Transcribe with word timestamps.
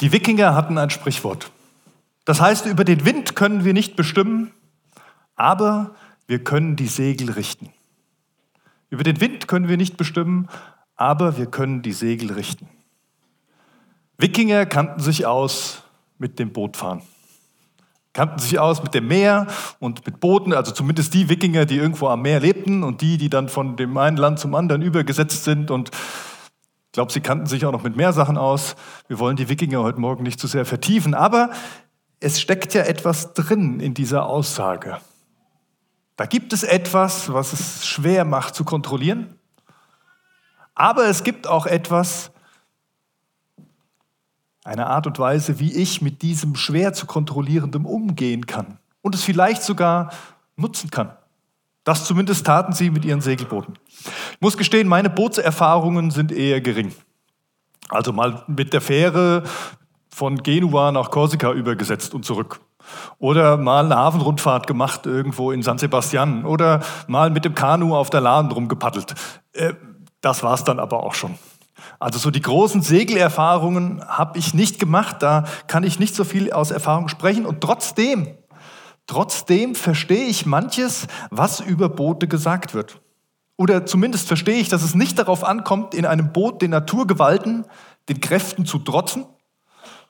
Die 0.00 0.12
Wikinger 0.12 0.54
hatten 0.54 0.78
ein 0.78 0.90
Sprichwort. 0.90 1.50
Das 2.24 2.40
heißt, 2.40 2.66
über 2.66 2.84
den 2.84 3.04
Wind 3.04 3.36
können 3.36 3.64
wir 3.64 3.72
nicht 3.72 3.96
bestimmen, 3.96 4.50
aber 5.36 5.94
wir 6.26 6.42
können 6.42 6.76
die 6.76 6.88
Segel 6.88 7.30
richten. 7.30 7.70
Über 8.90 9.04
den 9.04 9.20
Wind 9.20 9.48
können 9.48 9.68
wir 9.68 9.76
nicht 9.76 9.96
bestimmen, 9.96 10.48
aber 10.96 11.36
wir 11.36 11.46
können 11.46 11.82
die 11.82 11.92
Segel 11.92 12.32
richten. 12.32 12.68
Wikinger 14.18 14.66
kannten 14.66 15.00
sich 15.00 15.26
aus 15.26 15.82
mit 16.18 16.38
dem 16.38 16.52
Bootfahren. 16.52 17.02
Kannten 18.12 18.38
sich 18.38 18.58
aus 18.58 18.82
mit 18.82 18.94
dem 18.94 19.08
Meer 19.08 19.46
und 19.78 20.06
mit 20.06 20.20
Booten, 20.20 20.54
also 20.54 20.72
zumindest 20.72 21.12
die 21.12 21.28
Wikinger, 21.28 21.66
die 21.66 21.76
irgendwo 21.76 22.08
am 22.08 22.22
Meer 22.22 22.40
lebten 22.40 22.82
und 22.82 23.02
die, 23.02 23.18
die 23.18 23.28
dann 23.28 23.48
von 23.48 23.76
dem 23.76 23.96
einen 23.98 24.16
Land 24.16 24.38
zum 24.38 24.54
anderen 24.54 24.80
übergesetzt 24.80 25.44
sind 25.44 25.70
und 25.70 25.90
glaube, 26.96 27.12
sie 27.12 27.20
kannten 27.20 27.44
sich 27.44 27.66
auch 27.66 27.72
noch 27.72 27.82
mit 27.82 27.94
mehr 27.94 28.14
Sachen 28.14 28.38
aus. 28.38 28.74
Wir 29.06 29.18
wollen 29.18 29.36
die 29.36 29.50
Wikinger 29.50 29.82
heute 29.82 30.00
Morgen 30.00 30.22
nicht 30.22 30.40
zu 30.40 30.46
sehr 30.46 30.64
vertiefen, 30.64 31.12
aber 31.12 31.50
es 32.20 32.40
steckt 32.40 32.72
ja 32.72 32.84
etwas 32.84 33.34
drin 33.34 33.80
in 33.80 33.92
dieser 33.92 34.24
Aussage. 34.24 34.96
Da 36.16 36.24
gibt 36.24 36.54
es 36.54 36.62
etwas, 36.62 37.30
was 37.30 37.52
es 37.52 37.86
schwer 37.86 38.24
macht 38.24 38.54
zu 38.54 38.64
kontrollieren, 38.64 39.38
aber 40.74 41.04
es 41.04 41.22
gibt 41.22 41.46
auch 41.46 41.66
etwas, 41.66 42.30
eine 44.64 44.86
Art 44.86 45.06
und 45.06 45.18
Weise, 45.18 45.58
wie 45.58 45.74
ich 45.74 46.00
mit 46.00 46.22
diesem 46.22 46.54
schwer 46.54 46.94
zu 46.94 47.04
kontrollierendem 47.04 47.84
umgehen 47.84 48.46
kann 48.46 48.78
und 49.02 49.14
es 49.14 49.22
vielleicht 49.22 49.62
sogar 49.62 50.14
nutzen 50.56 50.90
kann. 50.90 51.12
Das 51.86 52.04
zumindest 52.04 52.44
taten 52.44 52.72
sie 52.72 52.90
mit 52.90 53.04
ihren 53.04 53.20
Segelbooten. 53.20 53.78
Ich 54.32 54.40
muss 54.40 54.56
gestehen, 54.56 54.88
meine 54.88 55.08
Bootserfahrungen 55.08 56.10
sind 56.10 56.32
eher 56.32 56.60
gering. 56.60 56.92
Also 57.88 58.12
mal 58.12 58.42
mit 58.48 58.72
der 58.72 58.80
Fähre 58.80 59.44
von 60.08 60.42
Genua 60.42 60.90
nach 60.90 61.12
Korsika 61.12 61.52
übergesetzt 61.52 62.12
und 62.12 62.24
zurück. 62.24 62.60
Oder 63.20 63.56
mal 63.56 63.84
eine 63.84 63.94
Hafenrundfahrt 63.94 64.66
gemacht 64.66 65.06
irgendwo 65.06 65.52
in 65.52 65.62
San 65.62 65.78
Sebastian. 65.78 66.44
Oder 66.44 66.82
mal 67.06 67.30
mit 67.30 67.44
dem 67.44 67.54
Kanu 67.54 67.94
auf 67.94 68.10
der 68.10 68.20
Lahn 68.20 68.50
rumgepaddelt. 68.50 69.14
Äh, 69.52 69.74
das 70.20 70.42
war's 70.42 70.64
dann 70.64 70.80
aber 70.80 71.04
auch 71.04 71.14
schon. 71.14 71.36
Also 72.00 72.18
so 72.18 72.32
die 72.32 72.42
großen 72.42 72.82
Segelerfahrungen 72.82 74.04
habe 74.08 74.40
ich 74.40 74.54
nicht 74.54 74.80
gemacht. 74.80 75.18
Da 75.20 75.44
kann 75.68 75.84
ich 75.84 76.00
nicht 76.00 76.16
so 76.16 76.24
viel 76.24 76.52
aus 76.52 76.72
Erfahrung 76.72 77.06
sprechen. 77.06 77.46
Und 77.46 77.60
trotzdem 77.60 78.36
Trotzdem 79.06 79.74
verstehe 79.74 80.26
ich 80.26 80.46
manches, 80.46 81.06
was 81.30 81.60
über 81.60 81.88
Boote 81.88 82.26
gesagt 82.26 82.74
wird. 82.74 83.00
Oder 83.56 83.86
zumindest 83.86 84.26
verstehe 84.26 84.58
ich, 84.58 84.68
dass 84.68 84.82
es 84.82 84.94
nicht 84.94 85.18
darauf 85.18 85.44
ankommt, 85.44 85.94
in 85.94 86.04
einem 86.04 86.32
Boot 86.32 86.60
den 86.60 86.72
Naturgewalten, 86.72 87.64
den 88.08 88.20
Kräften 88.20 88.66
zu 88.66 88.78
trotzen, 88.78 89.24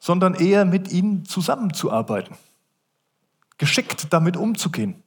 sondern 0.00 0.34
eher 0.34 0.64
mit 0.64 0.90
ihnen 0.90 1.24
zusammenzuarbeiten. 1.24 2.36
Geschickt 3.58 4.08
damit 4.12 4.36
umzugehen. 4.36 5.02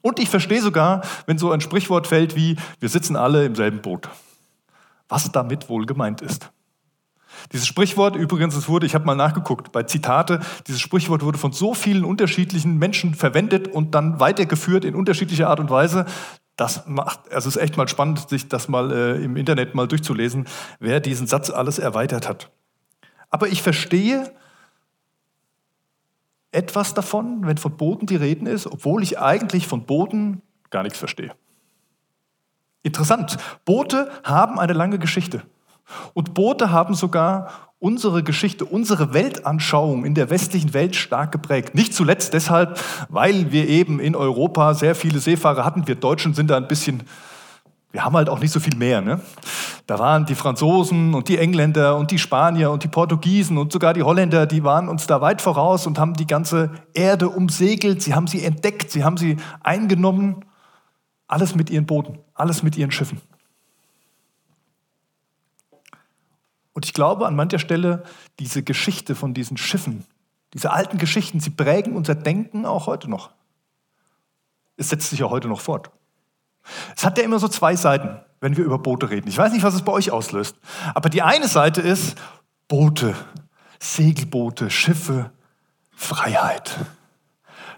Und 0.00 0.18
ich 0.18 0.28
verstehe 0.28 0.60
sogar, 0.60 1.02
wenn 1.26 1.38
so 1.38 1.50
ein 1.50 1.60
Sprichwort 1.60 2.06
fällt 2.06 2.36
wie, 2.36 2.56
wir 2.78 2.88
sitzen 2.88 3.16
alle 3.16 3.44
im 3.44 3.54
selben 3.54 3.80
Boot. 3.80 4.08
Was 5.08 5.30
damit 5.32 5.68
wohl 5.68 5.86
gemeint 5.86 6.20
ist. 6.20 6.50
Dieses 7.52 7.66
Sprichwort, 7.66 8.16
übrigens, 8.16 8.56
es 8.56 8.68
wurde, 8.68 8.86
ich 8.86 8.94
habe 8.94 9.04
mal 9.04 9.14
nachgeguckt, 9.14 9.72
bei 9.72 9.82
Zitate, 9.82 10.40
dieses 10.66 10.80
Sprichwort 10.80 11.22
wurde 11.22 11.38
von 11.38 11.52
so 11.52 11.74
vielen 11.74 12.04
unterschiedlichen 12.04 12.78
Menschen 12.78 13.14
verwendet 13.14 13.68
und 13.68 13.94
dann 13.94 14.20
weitergeführt 14.20 14.84
in 14.84 14.94
unterschiedlicher 14.94 15.48
Art 15.48 15.60
und 15.60 15.70
Weise. 15.70 16.06
Das 16.56 16.86
macht, 16.86 17.32
also 17.32 17.48
es 17.48 17.56
ist 17.56 17.62
echt 17.62 17.76
mal 17.76 17.88
spannend, 17.88 18.28
sich 18.28 18.48
das 18.48 18.68
mal 18.68 18.92
äh, 18.92 19.24
im 19.24 19.36
Internet 19.36 19.74
mal 19.74 19.88
durchzulesen, 19.88 20.46
wer 20.78 21.00
diesen 21.00 21.26
Satz 21.26 21.50
alles 21.50 21.78
erweitert 21.78 22.28
hat. 22.28 22.50
Aber 23.30 23.48
ich 23.48 23.62
verstehe 23.62 24.32
etwas 26.52 26.94
davon, 26.94 27.46
wenn 27.46 27.58
von 27.58 27.76
Boden 27.76 28.06
die 28.06 28.16
Reden 28.16 28.46
ist, 28.46 28.66
obwohl 28.66 29.02
ich 29.02 29.18
eigentlich 29.18 29.66
von 29.66 29.84
Boden 29.84 30.40
gar 30.70 30.84
nichts 30.84 30.98
verstehe. 30.98 31.34
Interessant. 32.84 33.38
Boote 33.64 34.10
haben 34.22 34.60
eine 34.60 34.72
lange 34.72 34.98
Geschichte. 34.98 35.42
Und 36.14 36.34
Boote 36.34 36.70
haben 36.70 36.94
sogar 36.94 37.50
unsere 37.84 38.22
Geschichte, 38.22 38.64
unsere 38.64 39.12
Weltanschauung 39.12 40.06
in 40.06 40.14
der 40.14 40.30
westlichen 40.30 40.72
Welt 40.72 40.96
stark 40.96 41.32
geprägt. 41.32 41.74
Nicht 41.74 41.92
zuletzt 41.92 42.32
deshalb, 42.32 42.80
weil 43.10 43.52
wir 43.52 43.68
eben 43.68 44.00
in 44.00 44.16
Europa 44.16 44.72
sehr 44.72 44.94
viele 44.94 45.18
Seefahrer 45.18 45.66
hatten. 45.66 45.86
Wir 45.86 45.94
Deutschen 45.94 46.32
sind 46.32 46.48
da 46.48 46.56
ein 46.56 46.66
bisschen, 46.66 47.02
wir 47.92 48.02
haben 48.02 48.16
halt 48.16 48.30
auch 48.30 48.40
nicht 48.40 48.52
so 48.52 48.58
viel 48.58 48.74
mehr. 48.74 49.02
Ne? 49.02 49.20
Da 49.86 49.98
waren 49.98 50.24
die 50.24 50.34
Franzosen 50.34 51.12
und 51.12 51.28
die 51.28 51.36
Engländer 51.36 51.98
und 51.98 52.10
die 52.10 52.18
Spanier 52.18 52.70
und 52.70 52.84
die 52.84 52.88
Portugiesen 52.88 53.58
und 53.58 53.70
sogar 53.70 53.92
die 53.92 54.02
Holländer, 54.02 54.46
die 54.46 54.64
waren 54.64 54.88
uns 54.88 55.06
da 55.06 55.20
weit 55.20 55.42
voraus 55.42 55.86
und 55.86 55.98
haben 55.98 56.14
die 56.14 56.26
ganze 56.26 56.70
Erde 56.94 57.28
umsegelt. 57.28 58.00
Sie 58.00 58.14
haben 58.14 58.26
sie 58.26 58.42
entdeckt, 58.42 58.90
sie 58.92 59.04
haben 59.04 59.18
sie 59.18 59.36
eingenommen. 59.62 60.46
Alles 61.28 61.54
mit 61.54 61.68
ihren 61.68 61.84
Booten, 61.84 62.18
alles 62.32 62.62
mit 62.62 62.78
ihren 62.78 62.90
Schiffen. 62.90 63.20
Und 66.74 66.84
ich 66.84 66.92
glaube 66.92 67.26
an 67.26 67.34
mancher 67.34 67.58
Stelle, 67.58 68.02
diese 68.38 68.62
Geschichte 68.62 69.14
von 69.14 69.32
diesen 69.32 69.56
Schiffen, 69.56 70.04
diese 70.52 70.72
alten 70.72 70.98
Geschichten, 70.98 71.40
sie 71.40 71.50
prägen 71.50 71.96
unser 71.96 72.14
Denken 72.14 72.66
auch 72.66 72.86
heute 72.86 73.08
noch. 73.08 73.30
Es 74.76 74.90
setzt 74.90 75.10
sich 75.10 75.22
auch 75.22 75.30
heute 75.30 75.48
noch 75.48 75.60
fort. 75.60 75.90
Es 76.96 77.04
hat 77.04 77.16
ja 77.16 77.24
immer 77.24 77.38
so 77.38 77.48
zwei 77.48 77.76
Seiten, 77.76 78.20
wenn 78.40 78.56
wir 78.56 78.64
über 78.64 78.78
Boote 78.78 79.10
reden. 79.10 79.28
Ich 79.28 79.38
weiß 79.38 79.52
nicht, 79.52 79.62
was 79.62 79.74
es 79.74 79.82
bei 79.82 79.92
euch 79.92 80.10
auslöst. 80.10 80.56
Aber 80.94 81.08
die 81.08 81.22
eine 81.22 81.48
Seite 81.48 81.80
ist 81.80 82.16
Boote, 82.68 83.14
Segelboote, 83.78 84.70
Schiffe, 84.70 85.30
Freiheit. 85.92 86.76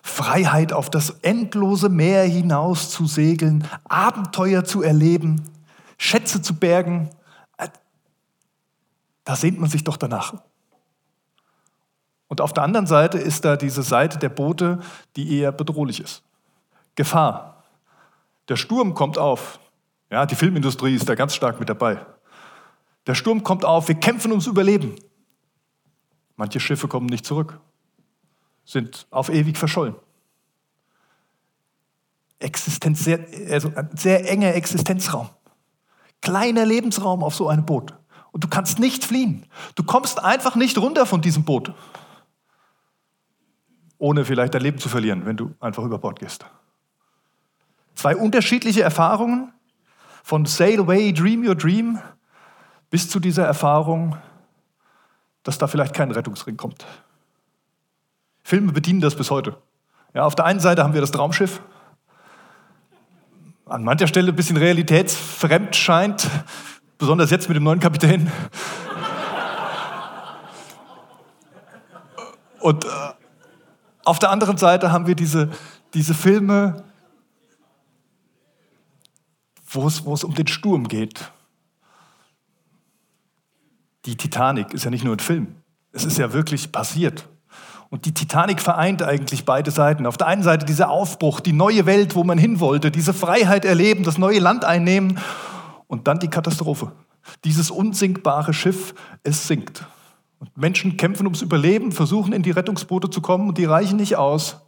Freiheit 0.03 0.73
auf 0.73 0.89
das 0.89 1.11
endlose 1.23 1.89
Meer 1.89 2.25
hinaus 2.25 2.91
zu 2.91 3.07
segeln, 3.07 3.67
Abenteuer 3.85 4.65
zu 4.65 4.83
erleben, 4.83 5.43
Schätze 5.99 6.41
zu 6.41 6.55
bergen, 6.55 7.11
da 9.27 9.35
sehnt 9.35 9.59
man 9.59 9.69
sich 9.69 9.85
doch 9.85 9.97
danach. 9.97 10.35
Und 12.29 12.41
auf 12.41 12.53
der 12.53 12.63
anderen 12.63 12.87
Seite 12.87 13.19
ist 13.19 13.45
da 13.45 13.57
diese 13.57 13.83
Seite 13.83 14.19
der 14.19 14.29
Boote, 14.29 14.79
die 15.17 15.39
eher 15.39 15.53
bedrohlich 15.53 16.01
ist. 16.01 16.23
Gefahr. 16.95 17.65
Der 18.49 18.57
Sturm 18.57 18.95
kommt 18.95 19.19
auf. 19.19 19.59
Ja, 20.11 20.27
die 20.27 20.37
Filmindustrie 20.37 20.95
ist 20.95 21.09
da 21.09 21.17
ganz 21.17 21.35
stark 21.35 21.59
mit 21.59 21.69
dabei. 21.69 22.07
Der 23.09 23.17
Sturm 23.17 23.43
kommt 23.43 23.65
auf, 23.65 23.89
wir 23.89 23.97
kämpfen 23.97 24.31
ums 24.31 24.47
Überleben. 24.47 24.95
Manche 26.37 26.61
Schiffe 26.61 26.87
kommen 26.87 27.07
nicht 27.07 27.27
zurück, 27.27 27.59
sind 28.65 29.09
auf 29.11 29.29
ewig 29.29 29.59
verschollen. 29.59 29.97
Existenz, 32.39 33.03
sehr, 33.03 33.27
also 33.51 33.73
ein 33.75 33.91
sehr 33.97 34.31
enger 34.31 34.55
Existenzraum. 34.55 35.31
Kleiner 36.21 36.65
Lebensraum 36.65 37.25
auf 37.25 37.35
so 37.35 37.49
einem 37.49 37.67
Boot. 37.67 37.95
Und 38.37 38.45
du 38.45 38.49
kannst 38.49 38.79
nicht 38.79 39.03
fliehen. 39.03 39.47
Du 39.77 39.83
kommst 39.83 40.23
einfach 40.23 40.57
nicht 40.57 40.77
runter 40.77 41.07
von 41.07 41.23
diesem 41.23 41.45
Boot. 41.45 41.73
Ohne 43.97 44.27
vielleicht 44.27 44.53
dein 44.53 44.61
Leben 44.61 44.77
zu 44.77 44.91
verlieren, 44.91 45.25
wenn 45.25 45.39
du 45.39 45.55
einfach 45.59 45.83
über 45.83 45.97
Bord 45.97 46.19
gehst. 46.19 46.45
Zwei 47.95 48.15
unterschiedliche 48.15 48.83
Erfahrungen. 48.83 49.55
Von 50.23 50.45
Sail 50.45 50.81
Away, 50.81 51.15
Dream 51.15 51.49
Your 51.49 51.55
Dream 51.55 51.99
bis 52.91 53.09
zu 53.09 53.21
dieser 53.21 53.47
Erfahrung, 53.47 54.19
dass 55.43 55.57
da 55.57 55.67
vielleicht 55.67 55.95
kein 55.95 56.11
Rettungsring 56.11 56.59
kommt. 56.59 56.85
Filme 58.43 58.73
bedienen 58.73 59.01
das 59.01 59.17
bis 59.17 59.31
heute. 59.31 59.57
Ja, 60.13 60.27
auf 60.27 60.35
der 60.35 60.45
einen 60.45 60.61
Seite 60.61 60.85
haben 60.85 60.93
wir 60.93 61.01
das 61.01 61.11
Traumschiff, 61.11 61.63
an 63.65 63.83
mancher 63.83 64.07
Stelle 64.07 64.29
ein 64.29 64.37
bisschen 64.37 64.59
realitätsfremd 64.59 65.75
scheint, 65.75 66.29
Besonders 66.99 67.31
jetzt 67.31 67.49
mit 67.49 67.57
dem 67.57 67.65
neuen 67.65 67.81
Kapitän. 67.81 68.31
Und 72.61 72.85
äh, 72.85 72.89
auf 74.05 74.19
der 74.19 74.31
anderen 74.31 74.57
Seite 74.57 74.91
haben 74.93 75.07
wir 75.07 75.15
diese, 75.15 75.51
diese 75.95 76.15
Filme, 76.15 76.85
wo 79.69 79.87
es, 79.87 80.05
wo 80.05 80.15
es 80.15 80.25
um 80.25 80.35
den 80.35 80.47
Sturm 80.47 80.89
geht. 80.89 81.31
Die 84.07 84.17
Titanic 84.17 84.73
ist 84.73 84.85
ja 84.85 84.91
nicht 84.91 85.05
nur 85.05 85.15
ein 85.15 85.21
Film, 85.21 85.57
es 85.93 86.05
ist 86.05 86.19
ja 86.19 86.33
wirklich 86.33 86.73
passiert. 86.73 87.29
Und 87.89 88.05
die 88.05 88.15
Titanic 88.15 88.61
vereint 88.61 89.03
eigentlich 89.03 89.45
beide 89.45 89.71
Seiten. 89.71 90.07
Auf 90.07 90.17
der 90.17 90.27
einen 90.27 90.43
Seite 90.43 90.67
dieser 90.67 90.91
Aufbruch, 90.91 91.41
die 91.41 91.53
neue 91.53 91.87
Welt, 91.87 92.17
wo 92.17 92.25
man 92.25 92.37
hin 92.37 92.59
wollte, 92.59 92.91
diese 92.91 93.15
Freiheit 93.15 93.65
erleben, 93.65 94.03
das 94.03 94.19
neue 94.19 94.41
Land 94.41 94.65
einnehmen 94.65 95.21
und 95.87 96.07
dann 96.09 96.19
die 96.19 96.29
Katastrophe. 96.29 96.93
Dieses 97.45 97.71
unsinkbare 97.71 98.55
Schiff, 98.55 98.95
es 99.23 99.47
sinkt. 99.47 99.85
Und 100.39 100.57
Menschen 100.57 100.97
kämpfen 100.97 101.27
ums 101.27 101.43
Überleben, 101.43 101.93
versuchen 101.93 102.33
in 102.33 102.43
die 102.43 102.51
Rettungsboote 102.51 103.11
zu 103.11 103.21
kommen 103.21 103.49
und 103.49 103.59
die 103.59 103.65
reichen 103.65 103.97
nicht 103.97 104.17
aus. 104.17 104.67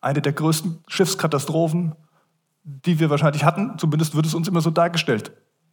Eine 0.00 0.22
der 0.22 0.32
größten 0.32 0.82
Schiffskatastrophen, 0.86 1.94
die 2.62 2.98
wir 2.98 3.10
wahrscheinlich 3.10 3.44
hatten, 3.44 3.78
zumindest 3.78 4.14
wird 4.14 4.26
es 4.26 4.34
uns 4.34 4.48
immer 4.48 4.60
so 4.60 4.70
dargestellt. 4.70 5.32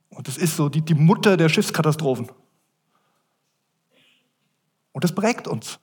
Und 0.09 0.27
es 0.27 0.38
ist 0.38 0.56
so 0.56 0.69
die, 0.69 0.81
die 0.81 0.95
Mutter 0.95 1.38
der 1.38 1.50
Schiffskatastrophen. 1.50 2.31
Und 4.94 5.03
das 5.03 5.13
prägt 5.13 5.47
uns. 5.47 5.79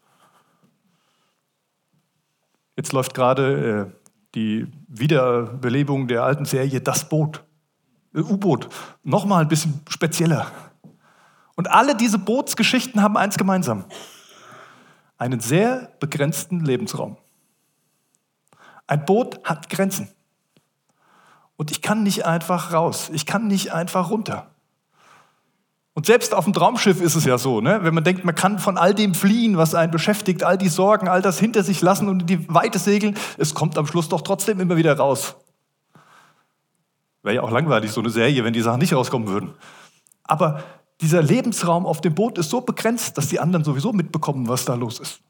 Jetzt 2.77 2.93
läuft 2.93 3.15
gerade 3.15 3.93
äh, 3.93 4.05
die 4.35 4.67
Wiederbelebung 4.89 6.09
der 6.09 6.25
alten 6.25 6.45
Serie 6.45 6.81
Das 6.81 7.09
Boot, 7.09 7.45
U-Boot, 8.23 8.69
nochmal 9.03 9.43
ein 9.43 9.49
bisschen 9.49 9.81
spezieller. 9.89 10.47
Und 11.57 11.71
alle 11.71 11.97
diese 11.97 12.19
Bootsgeschichten 12.19 13.03
haben 13.03 13.17
eins 13.17 13.37
gemeinsam. 13.37 13.85
Einen 15.19 15.41
sehr 15.41 15.93
begrenzten 16.01 16.61
Lebensraum. 16.65 17.17
Ein 18.87 19.05
Boot 19.05 19.41
hat 19.45 19.71
Grenzen. 19.71 20.09
Und 21.57 21.71
ich 21.71 21.83
kann 21.83 22.03
nicht 22.03 22.27
einfach 22.27 22.73
raus. 22.73 23.11
Ich 23.13 23.27
kann 23.27 23.47
nicht 23.47 23.73
einfach 23.73 24.11
runter. 24.11 24.51
Und 25.95 26.07
selbst 26.07 26.35
auf 26.35 26.45
dem 26.45 26.53
Traumschiff 26.53 27.01
ist 27.01 27.15
es 27.15 27.25
ja 27.25 27.39
so, 27.39 27.61
ne? 27.61 27.79
wenn 27.83 27.95
man 27.95 28.03
denkt, 28.03 28.25
man 28.25 28.35
kann 28.35 28.59
von 28.59 28.77
all 28.77 28.95
dem 28.95 29.15
fliehen, 29.15 29.57
was 29.57 29.77
einen 29.77 29.93
beschäftigt, 29.93 30.43
all 30.43 30.59
die 30.59 30.69
Sorgen, 30.69 31.07
all 31.07 31.23
das 31.23 31.39
hinter 31.39 31.63
sich 31.63 31.81
lassen 31.81 32.09
und 32.09 32.23
in 32.23 32.27
die 32.27 32.53
Weite 32.53 32.81
segeln, 32.81 33.17
es 33.39 33.55
kommt 33.55 33.79
am 33.79 33.87
Schluss 33.87 34.09
doch 34.09 34.23
trotzdem 34.23 34.59
immer 34.59 34.77
wieder 34.77 34.97
raus. 34.97 35.37
Wäre 37.25 37.37
ja 37.37 37.43
auch 37.43 37.51
langweilig, 37.51 37.91
so 37.91 38.01
eine 38.01 38.11
Serie, 38.11 38.45
wenn 38.45 38.53
die 38.53 38.61
Sachen 38.61 38.81
nicht 38.81 38.93
rauskommen 38.93 39.27
würden. 39.29 39.55
Aber 40.25 40.63
dieser 41.01 41.23
Lebensraum 41.23 41.87
auf 41.87 42.03
dem 42.03 42.15
Boot 42.15 42.37
ist 42.37 42.51
so 42.51 42.61
begrenzt, 42.61 43.17
dass 43.17 43.29
die 43.29 43.41
anderen 43.41 43.65
sowieso 43.65 43.95
mitbekommen, 43.95 44.47
was 44.47 44.67
da 44.67 44.75
los 44.75 45.01
ist. 45.01 45.21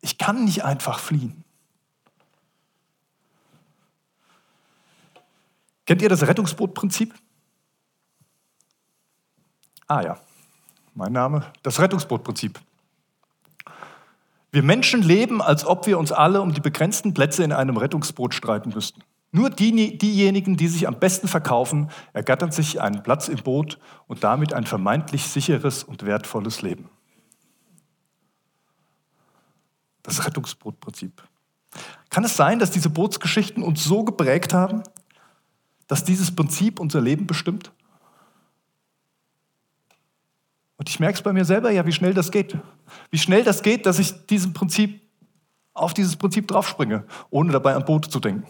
Ich 0.00 0.18
kann 0.18 0.44
nicht 0.44 0.64
einfach 0.64 0.98
fliehen. 0.98 1.44
Kennt 5.86 6.02
ihr 6.02 6.08
das 6.08 6.26
Rettungsbootprinzip? 6.26 7.14
Ah 9.86 10.02
ja, 10.02 10.18
mein 10.94 11.12
Name, 11.12 11.46
das 11.62 11.78
Rettungsbootprinzip. 11.78 12.58
Wir 14.50 14.64
Menschen 14.64 15.02
leben, 15.02 15.40
als 15.40 15.64
ob 15.64 15.86
wir 15.86 15.96
uns 15.96 16.10
alle 16.10 16.40
um 16.40 16.52
die 16.52 16.60
begrenzten 16.60 17.14
Plätze 17.14 17.44
in 17.44 17.52
einem 17.52 17.76
Rettungsboot 17.76 18.34
streiten 18.34 18.70
müssten. 18.70 19.02
Nur 19.32 19.50
die, 19.50 19.96
diejenigen, 19.96 20.56
die 20.56 20.66
sich 20.66 20.88
am 20.88 20.98
besten 20.98 21.28
verkaufen, 21.28 21.90
ergattern 22.12 22.50
sich 22.50 22.80
einen 22.80 23.02
Platz 23.02 23.28
im 23.28 23.38
Boot 23.38 23.78
und 24.08 24.24
damit 24.24 24.52
ein 24.52 24.66
vermeintlich 24.66 25.24
sicheres 25.24 25.84
und 25.84 26.04
wertvolles 26.04 26.62
Leben. 26.62 26.88
Das 30.02 30.26
Rettungsbootprinzip. 30.26 31.22
Kann 32.08 32.24
es 32.24 32.36
sein, 32.36 32.58
dass 32.58 32.72
diese 32.72 32.90
Bootsgeschichten 32.90 33.62
uns 33.62 33.84
so 33.84 34.02
geprägt 34.02 34.52
haben, 34.52 34.82
dass 35.86 36.02
dieses 36.02 36.34
Prinzip 36.34 36.80
unser 36.80 37.00
Leben 37.00 37.28
bestimmt? 37.28 37.70
Und 40.76 40.88
ich 40.88 40.98
merke 40.98 41.14
es 41.14 41.22
bei 41.22 41.32
mir 41.32 41.44
selber 41.44 41.70
ja, 41.70 41.86
wie 41.86 41.92
schnell 41.92 42.14
das 42.14 42.32
geht. 42.32 42.58
Wie 43.10 43.18
schnell 43.18 43.44
das 43.44 43.62
geht, 43.62 43.86
dass 43.86 43.98
ich 44.00 44.26
diesem 44.26 44.54
Prinzip, 44.54 45.00
auf 45.72 45.94
dieses 45.94 46.16
Prinzip 46.16 46.48
draufspringe, 46.48 47.04
ohne 47.28 47.52
dabei 47.52 47.76
an 47.76 47.84
Boote 47.84 48.08
zu 48.08 48.18
denken. 48.18 48.46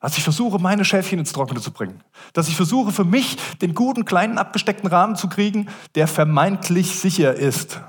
Dass 0.00 0.16
ich 0.18 0.24
versuche, 0.24 0.58
meine 0.58 0.84
Schäfchen 0.84 1.18
ins 1.18 1.32
Trockene 1.32 1.60
zu 1.60 1.70
bringen. 1.70 2.02
Dass 2.32 2.48
ich 2.48 2.56
versuche, 2.56 2.92
für 2.92 3.04
mich 3.04 3.36
den 3.58 3.74
guten, 3.74 4.04
kleinen, 4.04 4.38
abgesteckten 4.38 4.88
Rahmen 4.88 5.16
zu 5.16 5.28
kriegen, 5.28 5.68
der 5.94 6.06
vermeintlich 6.06 6.98
sicher 6.98 7.34
ist. 7.34 7.80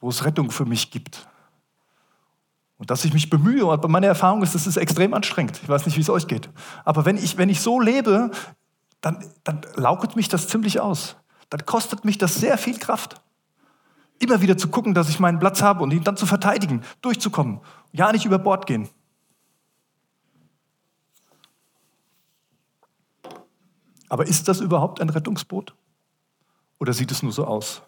Wo 0.00 0.08
es 0.08 0.24
Rettung 0.24 0.50
für 0.50 0.64
mich 0.64 0.90
gibt. 0.90 1.26
Und 2.78 2.90
dass 2.90 3.04
ich 3.04 3.12
mich 3.12 3.28
bemühe, 3.28 3.66
und 3.66 3.88
meine 3.90 4.06
Erfahrung 4.06 4.42
ist, 4.42 4.54
das 4.54 4.66
ist 4.66 4.78
extrem 4.78 5.12
anstrengend. 5.12 5.60
Ich 5.62 5.68
weiß 5.68 5.84
nicht, 5.84 5.98
wie 5.98 6.00
es 6.00 6.08
euch 6.08 6.26
geht. 6.26 6.48
Aber 6.84 7.04
wenn 7.04 7.18
ich, 7.18 7.36
wenn 7.36 7.50
ich 7.50 7.60
so 7.60 7.78
lebe, 7.78 8.30
dann, 9.02 9.22
dann 9.44 9.60
laugt 9.74 10.16
mich 10.16 10.28
das 10.28 10.48
ziemlich 10.48 10.80
aus. 10.80 11.16
Dann 11.50 11.66
kostet 11.66 12.04
mich 12.04 12.16
das 12.16 12.36
sehr 12.36 12.56
viel 12.56 12.78
Kraft. 12.78 13.20
Immer 14.18 14.40
wieder 14.40 14.56
zu 14.56 14.68
gucken, 14.68 14.94
dass 14.94 15.08
ich 15.08 15.20
meinen 15.20 15.38
Platz 15.38 15.62
habe 15.62 15.82
und 15.82 15.90
ihn 15.92 16.04
dann 16.04 16.16
zu 16.16 16.26
verteidigen, 16.26 16.82
durchzukommen. 17.02 17.60
Ja, 17.92 18.12
nicht 18.12 18.24
über 18.24 18.38
Bord 18.38 18.66
gehen. 18.66 18.88
Aber 24.10 24.26
ist 24.26 24.48
das 24.48 24.60
überhaupt 24.60 25.00
ein 25.00 25.08
Rettungsboot? 25.08 25.72
Oder 26.78 26.92
sieht 26.92 27.12
es 27.12 27.22
nur 27.22 27.32
so 27.32 27.46
aus? 27.46 27.80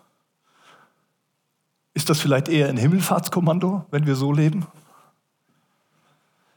Ist 1.94 2.08
das 2.08 2.20
vielleicht 2.20 2.48
eher 2.48 2.68
ein 2.68 2.76
Himmelfahrtskommando, 2.78 3.84
wenn 3.90 4.06
wir 4.06 4.14
so 4.14 4.32
leben? 4.32 4.66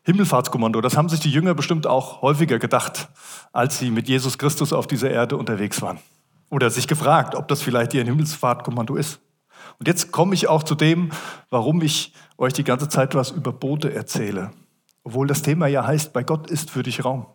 Himmelfahrtskommando, 0.04 0.82
das 0.82 0.96
haben 0.96 1.10
sich 1.10 1.20
die 1.20 1.32
Jünger 1.32 1.56
bestimmt 1.56 1.88
auch 1.88 2.22
häufiger 2.22 2.60
gedacht, 2.60 3.10
als 3.52 3.80
sie 3.80 3.90
mit 3.90 4.08
Jesus 4.08 4.38
Christus 4.38 4.72
auf 4.72 4.86
dieser 4.86 5.10
Erde 5.10 5.36
unterwegs 5.36 5.82
waren. 5.82 5.98
Oder 6.52 6.70
sich 6.70 6.88
gefragt, 6.88 7.34
ob 7.34 7.48
das 7.48 7.64
vielleicht 7.64 7.96
ihr 7.96 8.04
Himmelfahrtkommando 8.04 8.96
ist. 8.96 9.20
Und 9.80 9.88
jetzt 9.88 10.12
komme 10.12 10.36
ich 10.36 10.48
auch 10.48 10.62
zu 10.62 10.76
dem, 10.76 11.12
warum 11.50 11.82
ich 11.82 12.14
euch 12.38 12.54
die 12.54 12.64
ganze 12.64 12.88
Zeit 12.88 13.16
was 13.16 13.32
über 13.32 13.52
Boote 13.52 13.92
erzähle. 13.94 14.52
Obwohl 15.04 15.26
das 15.26 15.42
Thema 15.42 15.66
ja 15.66 15.88
heißt, 15.88 16.14
bei 16.14 16.24
Gott 16.24 16.52
ist 16.52 16.70
für 16.70 16.84
dich 16.84 17.04
Raum. 17.04 17.26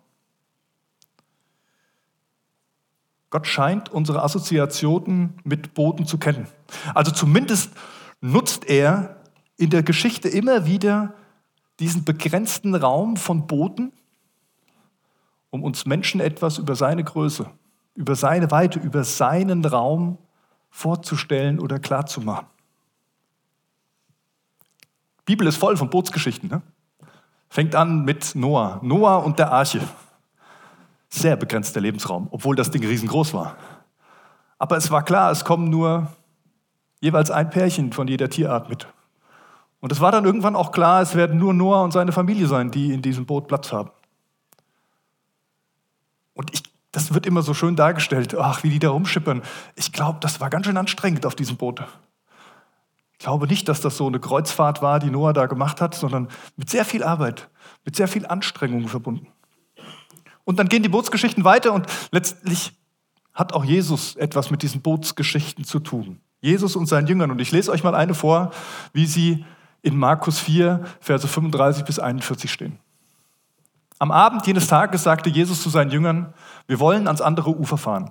Gott 3.31 3.47
scheint 3.47 3.89
unsere 3.89 4.23
Assoziationen 4.23 5.35
mit 5.45 5.75
Booten 5.75 6.05
zu 6.05 6.19
kennen. 6.19 6.49
Also 6.95 7.13
zumindest 7.13 7.73
nutzt 8.21 8.69
er 8.69 9.17
in 9.57 9.71
der 9.71 9.83
Geschichte 9.83 10.29
immer 10.29 10.67
wieder 10.67 11.15
diesen 11.79 12.05
begrenzten 12.05 12.75
Raum 12.75 13.17
von 13.17 13.47
Booten, 13.47 13.93
um 15.51 15.65
uns 15.65 15.87
Menschen 15.87 16.21
etwas 16.21 16.59
über 16.59 16.75
seine 16.75 17.05
Größe, 17.05 17.47
über 17.95 18.15
seine 18.17 18.51
Weite, 18.51 18.79
über 18.79 19.05
seinen 19.05 19.65
Raum 19.65 20.19
vorzustellen 20.71 21.59
oder 21.59 21.79
klarzumachen. 21.79 22.47
Die 25.21 25.33
Bibel 25.33 25.47
ist 25.47 25.57
voll 25.57 25.77
von 25.77 25.91
Bootsgeschichten. 25.91 26.49
Ne? 26.49 26.63
Fängt 27.49 27.75
an 27.75 28.05
mit 28.05 28.35
Noah. 28.35 28.81
Noah 28.83 29.25
und 29.25 29.39
der 29.39 29.53
Arche. 29.53 29.81
Sehr 31.11 31.37
begrenzter 31.37 31.81
Lebensraum, 31.81 32.29
obwohl 32.31 32.57
das 32.57 32.71
Ding 32.71 32.85
riesengroß 32.85 33.35
war. 33.35 33.57
Aber 34.59 34.77
es 34.77 34.91
war 34.91 35.05
klar, 35.05 35.31
es 35.33 35.45
kommen 35.45 35.69
nur 35.69 36.09
jeweils 37.01 37.31
ein 37.31 37.51
Pärchen 37.51 37.93
von 37.93 38.07
jeder 38.09 38.29
Tierart 38.29 38.69
mit. 38.69 38.87
Und 39.81 39.91
es 39.91 40.01
war 40.01 40.13
dann 40.13 40.25
irgendwann 40.25 40.55
auch 40.55 40.73
klar, 40.73 41.01
es 41.01 41.15
werden 41.15 41.39
nur 41.39 41.55
Noah 41.55 41.83
und 41.83 41.93
seine 41.93 42.13
Familie 42.13 42.47
sein, 42.47 42.71
die 42.71 42.93
in 42.93 43.03
diesem 43.03 43.27
Boot 43.27 43.49
Platz 43.49 43.73
haben. 43.73 43.91
Und 46.35 46.53
ich, 46.53 46.63
das 46.93 47.15
wird 47.15 47.27
immer 47.27 47.43
so 47.43 47.55
schön 47.55 47.77
dargestellt, 47.77 48.35
ach, 48.39 48.63
wie 48.63 48.71
die 48.71 48.79
da 48.79 48.91
rumschippern. 48.91 49.43
Ich 49.77 49.93
glaube, 49.93 50.19
das 50.21 50.41
war 50.41 50.51
ganz 50.51 50.67
schön 50.67 50.77
anstrengend 50.77 51.27
auf 51.27 51.35
diesem 51.35 51.57
Boot. 51.57 51.83
Ich 53.13 53.19
glaube 53.19 53.47
nicht, 53.47 53.69
dass 53.69 53.81
das 53.81 53.97
so 53.97 54.07
eine 54.07 54.21
Kreuzfahrt 54.21 54.83
war, 54.83 54.99
die 54.99 55.11
Noah 55.11 55.33
da 55.33 55.47
gemacht 55.47 55.81
hat, 55.81 55.95
sondern 55.95 56.29
mit 56.57 56.71
sehr 56.71 56.85
viel 56.85 57.03
Arbeit, 57.03 57.49
mit 57.85 57.97
sehr 57.97 58.09
viel 58.09 58.27
Anstrengung 58.27 58.89
verbunden. 58.89 59.27
Und 60.51 60.59
dann 60.59 60.69
gehen 60.69 60.83
die 60.83 60.89
Bootsgeschichten 60.89 61.45
weiter 61.45 61.73
und 61.73 61.87
letztlich 62.11 62.73
hat 63.33 63.53
auch 63.53 63.65
Jesus 63.65 64.17
etwas 64.17 64.51
mit 64.51 64.63
diesen 64.63 64.83
Bootsgeschichten 64.83 65.63
zu 65.63 65.79
tun. 65.79 66.21
Jesus 66.41 66.75
und 66.75 66.87
seinen 66.87 67.07
Jüngern. 67.07 67.31
Und 67.31 67.41
ich 67.41 67.53
lese 67.53 67.71
euch 67.71 67.85
mal 67.85 67.95
eine 67.95 68.15
vor, 68.15 68.51
wie 68.93 69.07
sie 69.07 69.45
in 69.83 69.97
Markus 69.97 70.41
4, 70.41 70.85
Verse 70.99 71.29
35 71.29 71.85
bis 71.85 72.01
41 72.01 72.51
stehen. 72.51 72.81
Am 74.01 74.11
Abend 74.11 74.45
jenes 74.45 74.67
Tages 74.67 75.05
sagte 75.05 75.31
Jesus 75.31 75.63
zu 75.63 75.71
seinen 75.71 75.93
Jüngern, 75.93 76.35
wir 76.67 76.81
wollen 76.81 77.07
ans 77.07 77.21
andere 77.21 77.57
Ufer 77.57 77.79
fahren. 77.79 78.11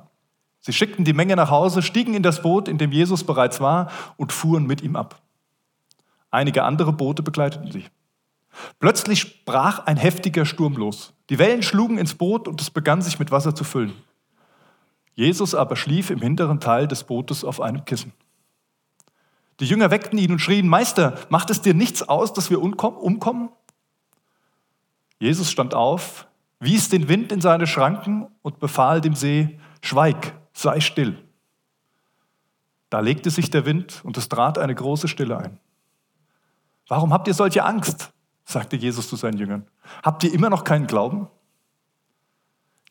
Sie 0.62 0.72
schickten 0.72 1.03
die 1.03 1.12
Menge 1.12 1.36
nach 1.36 1.50
Hause, 1.50 1.81
stiegen 1.81 2.13
in 2.13 2.24
das 2.24 2.41
Boot, 2.41 2.69
in 2.69 2.77
dem 2.77 2.93
Jesus 2.93 3.25
bereits 3.25 3.60
war, 3.60 3.91
und 4.15 4.31
fuhren 4.31 4.65
mit 4.65 4.81
ihm 4.81 4.96
ab. 4.96 5.22
Einige 6.31 6.63
andere 6.63 6.93
Boote 6.93 7.22
begleiteten 7.22 7.69
sie. 7.69 7.84
Plötzlich 8.79 9.43
brach 9.43 9.79
ein 9.79 9.98
heftiger 9.98 10.46
Sturm 10.46 10.77
los. 10.77 11.12
Die 11.29 11.38
Wellen 11.38 11.63
schlugen 11.63 11.98
ins 11.98 12.15
Boot 12.15 12.48
und 12.48 12.59
es 12.59 12.69
begann 12.69 13.01
sich 13.01 13.19
mit 13.19 13.31
Wasser 13.31 13.53
zu 13.53 13.63
füllen. 13.63 13.93
Jesus 15.13 15.53
aber 15.53 15.75
schlief 15.75 16.09
im 16.09 16.21
hinteren 16.21 16.59
Teil 16.59 16.88
des 16.88 17.03
Bootes 17.03 17.43
auf 17.43 17.62
einem 17.62 17.86
Kissen. 17.86 18.13
Die 19.59 19.65
Jünger 19.65 19.91
weckten 19.91 20.17
ihn 20.17 20.31
und 20.31 20.39
schrien, 20.39 20.67
Meister, 20.67 21.19
macht 21.29 21.50
es 21.50 21.62
dir 21.62 21.74
nichts 21.74 22.07
aus, 22.07 22.33
dass 22.33 22.50
wir 22.50 22.62
umkommen? 22.62 23.50
Jesus 25.19 25.51
stand 25.51 25.74
auf, 25.74 26.27
wies 26.59 26.89
den 26.89 27.09
Wind 27.09 27.31
in 27.31 27.41
seine 27.41 27.67
Schranken 27.67 28.27
und 28.41 28.59
befahl 28.59 29.01
dem 29.01 29.15
See, 29.15 29.59
Schweig, 29.81 30.33
sei 30.53 30.79
still. 30.79 31.24
Da 32.89 33.01
legte 33.01 33.29
sich 33.29 33.50
der 33.50 33.65
Wind 33.65 34.01
und 34.03 34.17
es 34.17 34.29
trat 34.29 34.57
eine 34.57 34.74
große 34.74 35.07
Stille 35.07 35.38
ein. 35.38 35.59
Warum 36.88 37.13
habt 37.13 37.27
ihr 37.27 37.33
solche 37.33 37.63
Angst? 37.63 38.12
sagte 38.45 38.75
Jesus 38.75 39.07
zu 39.07 39.15
seinen 39.15 39.38
Jüngern. 39.38 39.67
Habt 40.03 40.24
ihr 40.24 40.34
immer 40.34 40.50
noch 40.50 40.63
keinen 40.63 40.88
Glauben? 40.88 41.27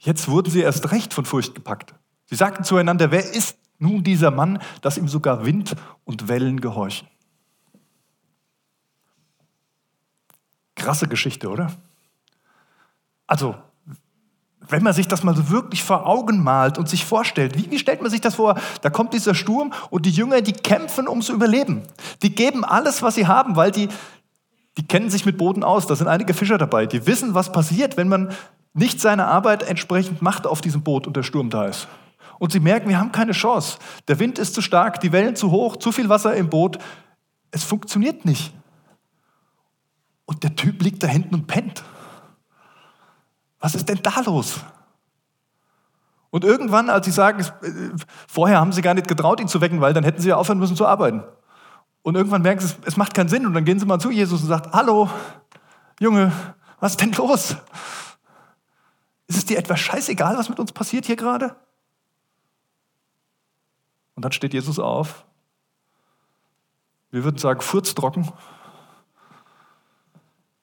Jetzt 0.00 0.28
wurden 0.28 0.50
sie 0.50 0.60
erst 0.60 0.92
recht 0.92 1.12
von 1.12 1.24
Furcht 1.24 1.54
gepackt. 1.54 1.94
Sie 2.26 2.36
sagten 2.36 2.64
zueinander, 2.64 3.10
wer 3.10 3.32
ist 3.32 3.58
nun 3.78 4.02
dieser 4.02 4.30
Mann, 4.30 4.60
dass 4.80 4.98
ihm 4.98 5.08
sogar 5.08 5.44
Wind 5.44 5.74
und 6.04 6.28
Wellen 6.28 6.60
gehorchen. 6.60 7.08
Krasse 10.76 11.08
Geschichte, 11.08 11.48
oder? 11.48 11.72
Also, 13.26 13.56
Wenn 14.70 14.82
man 14.82 14.92
sich 14.92 15.08
das 15.08 15.22
mal 15.22 15.34
so 15.34 15.48
wirklich 15.48 15.82
vor 15.82 16.06
Augen 16.06 16.42
malt 16.42 16.76
und 16.76 16.90
sich 16.90 17.04
vorstellt, 17.06 17.56
wie, 17.56 17.70
wie 17.70 17.78
stellt 17.78 18.02
man 18.02 18.10
sich 18.10 18.20
das 18.20 18.34
vor? 18.34 18.60
Da 18.82 18.90
kommt 18.90 19.14
dieser 19.14 19.34
Sturm 19.34 19.72
und 19.88 20.04
die 20.04 20.10
Jünger, 20.10 20.42
die 20.42 20.52
kämpfen 20.52 21.08
ums 21.08 21.30
Überleben. 21.30 21.82
Die 22.22 22.34
geben 22.34 22.64
alles, 22.64 23.02
was 23.02 23.14
sie 23.14 23.26
haben, 23.26 23.56
weil 23.56 23.70
die, 23.70 23.88
die 24.78 24.86
kennen 24.86 25.10
sich 25.10 25.26
mit 25.26 25.36
Boden 25.36 25.64
aus. 25.64 25.86
Da 25.86 25.96
sind 25.96 26.06
einige 26.06 26.32
Fischer 26.32 26.56
dabei. 26.56 26.86
Die 26.86 27.06
wissen, 27.06 27.34
was 27.34 27.50
passiert, 27.50 27.96
wenn 27.96 28.08
man 28.08 28.32
nicht 28.74 29.00
seine 29.00 29.26
Arbeit 29.26 29.64
entsprechend 29.64 30.22
macht 30.22 30.46
auf 30.46 30.60
diesem 30.60 30.82
Boot 30.82 31.06
und 31.06 31.16
der 31.16 31.24
Sturm 31.24 31.50
da 31.50 31.66
ist. 31.66 31.88
Und 32.38 32.52
sie 32.52 32.60
merken, 32.60 32.88
wir 32.88 33.00
haben 33.00 33.10
keine 33.10 33.32
Chance. 33.32 33.78
Der 34.06 34.20
Wind 34.20 34.38
ist 34.38 34.54
zu 34.54 34.62
stark, 34.62 35.00
die 35.00 35.10
Wellen 35.10 35.34
zu 35.34 35.50
hoch, 35.50 35.76
zu 35.76 35.90
viel 35.90 36.08
Wasser 36.08 36.34
im 36.36 36.48
Boot. 36.48 36.78
Es 37.50 37.64
funktioniert 37.64 38.24
nicht. 38.24 38.54
Und 40.26 40.44
der 40.44 40.54
Typ 40.54 40.80
liegt 40.80 41.02
da 41.02 41.08
hinten 41.08 41.34
und 41.34 41.48
pennt. 41.48 41.82
Was 43.58 43.74
ist 43.74 43.88
denn 43.88 43.98
da 44.00 44.20
los? 44.20 44.60
Und 46.30 46.44
irgendwann, 46.44 46.88
als 46.88 47.06
sie 47.06 47.12
sagen, 47.12 47.40
äh, 47.40 47.70
vorher 48.28 48.60
haben 48.60 48.72
sie 48.72 48.82
gar 48.82 48.94
nicht 48.94 49.08
getraut, 49.08 49.40
ihn 49.40 49.48
zu 49.48 49.60
wecken, 49.60 49.80
weil 49.80 49.92
dann 49.92 50.04
hätten 50.04 50.22
sie 50.22 50.28
ja 50.28 50.36
aufhören 50.36 50.60
müssen 50.60 50.76
zu 50.76 50.86
arbeiten. 50.86 51.24
Und 52.08 52.14
irgendwann 52.14 52.40
merken 52.40 52.66
sie, 52.66 52.74
es 52.86 52.96
macht 52.96 53.12
keinen 53.12 53.28
Sinn. 53.28 53.44
Und 53.44 53.52
dann 53.52 53.66
gehen 53.66 53.78
sie 53.78 53.84
mal 53.84 53.98
zu 53.98 54.10
Jesus 54.10 54.40
und 54.40 54.48
sagen, 54.48 54.72
hallo, 54.72 55.10
Junge, 56.00 56.32
was 56.80 56.92
ist 56.92 57.02
denn 57.02 57.12
los? 57.12 57.54
Ist 59.26 59.36
es 59.36 59.44
dir 59.44 59.58
etwas 59.58 59.78
scheißegal, 59.78 60.34
was 60.38 60.48
mit 60.48 60.58
uns 60.58 60.72
passiert 60.72 61.04
hier 61.04 61.16
gerade? 61.16 61.54
Und 64.14 64.24
dann 64.24 64.32
steht 64.32 64.54
Jesus 64.54 64.78
auf. 64.78 65.26
Wir 67.10 67.24
würden 67.24 67.36
sagen, 67.36 67.60
furztrocken. 67.60 68.32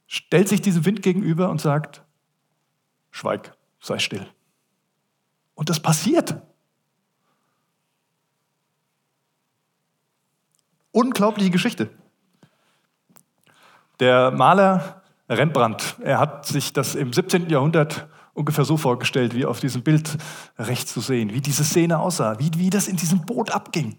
Stellt 0.08 0.50
sich 0.50 0.64
diesem 0.64 0.84
Wind 0.84 1.04
gegenüber 1.04 1.52
und 1.52 1.62
sagt, 1.62 2.02
schweig, 3.12 3.56
sei 3.80 4.00
still. 4.00 4.28
Und 5.54 5.70
das 5.70 5.80
passiert. 5.80 6.42
Unglaubliche 10.96 11.50
Geschichte. 11.50 11.90
Der 14.00 14.32
Maler 14.32 15.02
Rembrandt, 15.28 15.98
er 16.02 16.20
hat 16.20 16.46
sich 16.46 16.72
das 16.72 16.96
im 16.96 17.12
17. 17.12 17.50
Jahrhundert 17.50 18.08
ungefähr 18.34 18.64
so 18.64 18.78
vorgestellt, 18.78 19.36
wie 19.36 19.46
auf 19.46 19.60
diesem 19.60 19.84
Bild 19.84 20.18
rechts 20.58 20.94
zu 20.94 21.02
sehen, 21.02 21.34
wie 21.34 21.42
diese 21.42 21.66
Szene 21.66 22.00
aussah, 22.00 22.40
wie, 22.40 22.50
wie 22.56 22.70
das 22.70 22.88
in 22.88 22.96
diesem 22.96 23.26
Boot 23.26 23.52
abging, 23.52 23.98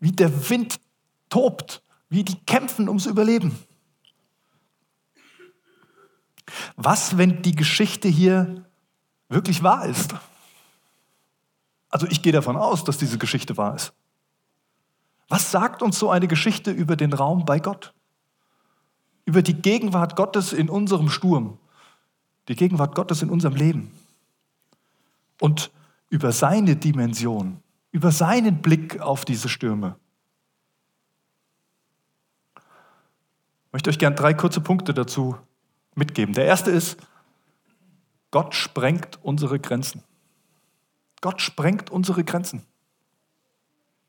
wie 0.00 0.10
der 0.10 0.48
Wind 0.48 0.80
tobt, 1.28 1.82
wie 2.08 2.24
die 2.24 2.40
kämpfen 2.46 2.88
ums 2.88 3.04
Überleben. 3.04 3.58
Was, 6.76 7.18
wenn 7.18 7.42
die 7.42 7.54
Geschichte 7.54 8.08
hier 8.08 8.64
wirklich 9.28 9.62
wahr 9.62 9.84
ist? 9.84 10.14
Also 11.90 12.06
ich 12.06 12.22
gehe 12.22 12.32
davon 12.32 12.56
aus, 12.56 12.82
dass 12.82 12.96
diese 12.96 13.18
Geschichte 13.18 13.58
wahr 13.58 13.74
ist. 13.74 13.92
Was 15.28 15.50
sagt 15.50 15.82
uns 15.82 15.98
so 15.98 16.10
eine 16.10 16.26
Geschichte 16.26 16.70
über 16.70 16.96
den 16.96 17.12
Raum 17.12 17.44
bei 17.44 17.58
Gott? 17.58 17.94
Über 19.26 19.42
die 19.42 19.54
Gegenwart 19.54 20.16
Gottes 20.16 20.54
in 20.54 20.70
unserem 20.70 21.10
Sturm, 21.10 21.58
die 22.48 22.56
Gegenwart 22.56 22.94
Gottes 22.94 23.20
in 23.22 23.28
unserem 23.28 23.54
Leben 23.54 23.92
und 25.40 25.70
über 26.08 26.32
seine 26.32 26.76
Dimension, 26.76 27.62
über 27.90 28.10
seinen 28.10 28.62
Blick 28.62 29.00
auf 29.00 29.26
diese 29.26 29.50
Stürme. 29.50 29.96
Ich 33.66 33.72
möchte 33.72 33.90
euch 33.90 33.98
gerne 33.98 34.16
drei 34.16 34.32
kurze 34.32 34.62
Punkte 34.62 34.94
dazu 34.94 35.36
mitgeben. 35.94 36.34
Der 36.34 36.46
erste 36.46 36.70
ist, 36.70 36.96
Gott 38.30 38.54
sprengt 38.54 39.18
unsere 39.22 39.60
Grenzen. 39.60 40.02
Gott 41.20 41.42
sprengt 41.42 41.90
unsere 41.90 42.24
Grenzen. 42.24 42.64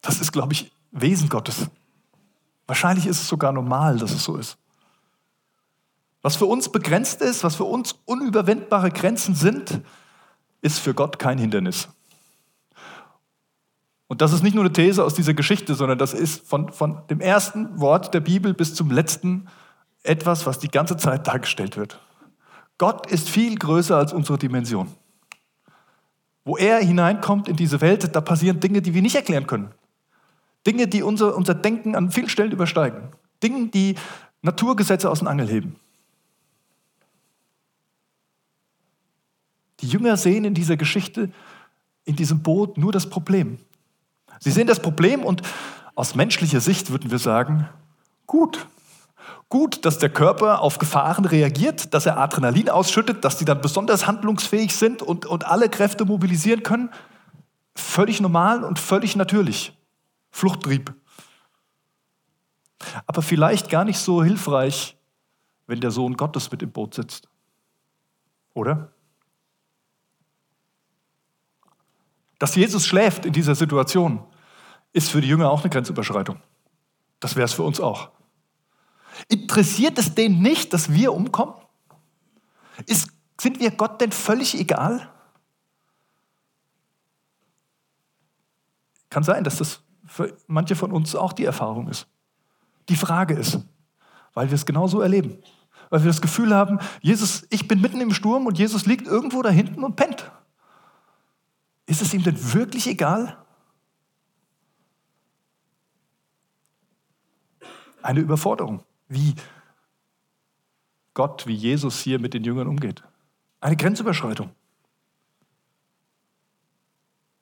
Das 0.01 0.21
ist, 0.21 0.31
glaube 0.31 0.53
ich, 0.53 0.71
Wesen 0.91 1.29
Gottes. 1.29 1.67
Wahrscheinlich 2.67 3.05
ist 3.05 3.21
es 3.21 3.27
sogar 3.27 3.51
normal, 3.51 3.97
dass 3.97 4.11
es 4.11 4.23
so 4.23 4.37
ist. 4.37 4.57
Was 6.21 6.35
für 6.35 6.45
uns 6.45 6.69
begrenzt 6.69 7.21
ist, 7.21 7.43
was 7.43 7.55
für 7.55 7.63
uns 7.63 7.95
unüberwindbare 8.05 8.91
Grenzen 8.91 9.35
sind, 9.35 9.81
ist 10.61 10.79
für 10.79 10.93
Gott 10.93 11.17
kein 11.17 11.37
Hindernis. 11.37 11.87
Und 14.07 14.21
das 14.21 14.33
ist 14.33 14.43
nicht 14.43 14.55
nur 14.55 14.63
eine 14.63 14.73
These 14.73 15.03
aus 15.03 15.13
dieser 15.13 15.33
Geschichte, 15.33 15.75
sondern 15.75 15.97
das 15.97 16.13
ist 16.13 16.47
von, 16.47 16.71
von 16.71 17.03
dem 17.09 17.21
ersten 17.21 17.79
Wort 17.79 18.13
der 18.13 18.19
Bibel 18.19 18.53
bis 18.53 18.73
zum 18.73 18.91
letzten 18.91 19.47
etwas, 20.03 20.45
was 20.45 20.59
die 20.59 20.69
ganze 20.69 20.97
Zeit 20.97 21.27
dargestellt 21.27 21.77
wird. 21.77 21.99
Gott 22.77 23.09
ist 23.11 23.29
viel 23.29 23.55
größer 23.55 23.95
als 23.95 24.11
unsere 24.11 24.37
Dimension. 24.37 24.89
Wo 26.43 26.57
er 26.57 26.79
hineinkommt 26.79 27.47
in 27.47 27.55
diese 27.55 27.81
Welt, 27.81 28.15
da 28.15 28.21
passieren 28.21 28.59
Dinge, 28.59 28.81
die 28.81 28.93
wir 28.93 29.01
nicht 29.01 29.15
erklären 29.15 29.45
können. 29.45 29.71
Dinge, 30.65 30.87
die 30.87 31.03
unser, 31.03 31.35
unser 31.35 31.53
Denken 31.53 31.95
an 31.95 32.11
vielen 32.11 32.29
Stellen 32.29 32.51
übersteigen. 32.51 33.09
Dinge, 33.41 33.67
die 33.67 33.95
Naturgesetze 34.41 35.09
aus 35.09 35.19
dem 35.19 35.27
Angel 35.27 35.47
heben. 35.47 35.75
Die 39.79 39.87
Jünger 39.87 40.17
sehen 40.17 40.43
in 40.43 40.53
dieser 40.53 40.77
Geschichte, 40.77 41.31
in 42.03 42.15
diesem 42.15 42.41
Boot 42.41 42.77
nur 42.77 42.91
das 42.91 43.09
Problem. 43.09 43.59
Sie 44.39 44.51
sehen 44.51 44.67
das 44.67 44.81
Problem 44.81 45.23
und 45.23 45.41
aus 45.95 46.15
menschlicher 46.15 46.59
Sicht 46.59 46.91
würden 46.91 47.11
wir 47.11 47.19
sagen, 47.19 47.67
gut, 48.25 48.67
Gut, 49.49 49.83
dass 49.83 49.97
der 49.97 50.09
Körper 50.09 50.61
auf 50.61 50.77
Gefahren 50.77 51.25
reagiert, 51.25 51.95
dass 51.95 52.05
er 52.05 52.19
Adrenalin 52.19 52.69
ausschüttet, 52.69 53.25
dass 53.25 53.37
die 53.37 53.45
dann 53.45 53.61
besonders 53.61 54.05
handlungsfähig 54.05 54.75
sind 54.75 55.01
und, 55.01 55.25
und 55.25 55.47
alle 55.47 55.69
Kräfte 55.69 56.05
mobilisieren 56.05 56.61
können. 56.61 56.91
Völlig 57.75 58.21
normal 58.21 58.63
und 58.63 58.77
völlig 58.77 59.15
natürlich. 59.15 59.75
Fluchttrieb. 60.31 60.93
Aber 63.05 63.21
vielleicht 63.21 63.69
gar 63.69 63.83
nicht 63.83 63.99
so 63.99 64.23
hilfreich, 64.23 64.97
wenn 65.67 65.81
der 65.81 65.91
Sohn 65.91 66.17
Gottes 66.17 66.51
mit 66.51 66.61
im 66.61 66.71
Boot 66.71 66.93
sitzt. 66.93 67.27
Oder? 68.53 68.93
Dass 72.39 72.55
Jesus 72.55 72.87
schläft 72.87 73.25
in 73.25 73.33
dieser 73.33 73.55
Situation, 73.55 74.25
ist 74.93 75.11
für 75.11 75.21
die 75.21 75.27
Jünger 75.27 75.51
auch 75.51 75.61
eine 75.61 75.69
Grenzüberschreitung. 75.69 76.41
Das 77.19 77.35
wäre 77.35 77.45
es 77.45 77.53
für 77.53 77.63
uns 77.63 77.79
auch. 77.79 78.11
Interessiert 79.27 79.97
es 79.97 80.15
den 80.15 80.41
nicht, 80.41 80.73
dass 80.73 80.91
wir 80.91 81.13
umkommen? 81.13 81.53
Ist, 82.85 83.09
sind 83.39 83.59
wir 83.59 83.71
Gott 83.71 83.99
denn 83.99 84.11
völlig 84.11 84.57
egal? 84.57 85.11
Kann 89.09 89.23
sein, 89.23 89.43
dass 89.43 89.57
das 89.57 89.83
für 90.09 90.35
manche 90.47 90.75
von 90.75 90.91
uns 90.91 91.15
auch 91.15 91.33
die 91.33 91.45
Erfahrung 91.45 91.87
ist. 91.87 92.07
Die 92.89 92.95
Frage 92.95 93.35
ist, 93.35 93.59
weil 94.33 94.49
wir 94.49 94.55
es 94.55 94.65
genauso 94.65 95.01
erleben, 95.01 95.37
weil 95.89 96.01
wir 96.01 96.07
das 96.07 96.21
Gefühl 96.21 96.53
haben, 96.53 96.79
Jesus, 97.01 97.45
ich 97.51 97.67
bin 97.67 97.79
mitten 97.79 98.01
im 98.01 98.11
Sturm 98.11 98.47
und 98.47 98.57
Jesus 98.57 98.85
liegt 98.85 99.07
irgendwo 99.07 99.41
da 99.41 99.49
hinten 99.49 99.83
und 99.83 99.95
pennt. 99.95 100.31
Ist 101.85 102.01
es 102.01 102.13
ihm 102.13 102.23
denn 102.23 102.53
wirklich 102.53 102.87
egal? 102.87 103.37
Eine 108.01 108.21
Überforderung 108.21 108.83
wie 109.07 109.35
Gott, 111.13 111.45
wie 111.45 111.53
Jesus 111.53 111.99
hier 111.99 112.19
mit 112.19 112.33
den 112.33 112.43
Jüngern 112.43 112.67
umgeht. 112.67 113.03
Eine 113.59 113.75
Grenzüberschreitung. 113.75 114.51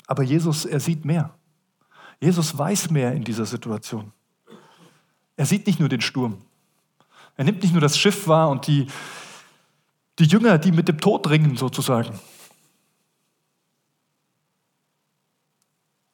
Aber 0.07 0.23
Jesus, 0.23 0.65
er 0.65 0.79
sieht 0.79 1.05
mehr. 1.05 1.37
Jesus 2.19 2.57
weiß 2.57 2.89
mehr 2.89 3.13
in 3.13 3.23
dieser 3.23 3.45
Situation. 3.45 4.11
Er 5.35 5.45
sieht 5.45 5.67
nicht 5.67 5.79
nur 5.79 5.89
den 5.89 6.01
Sturm. 6.01 6.41
Er 7.35 7.43
nimmt 7.43 7.61
nicht 7.61 7.71
nur 7.71 7.81
das 7.81 7.97
Schiff 7.97 8.27
wahr 8.27 8.49
und 8.49 8.65
die, 8.65 8.87
die 10.17 10.25
Jünger, 10.25 10.57
die 10.57 10.71
mit 10.71 10.87
dem 10.87 10.99
Tod 10.99 11.29
ringen 11.29 11.55
sozusagen. 11.55 12.19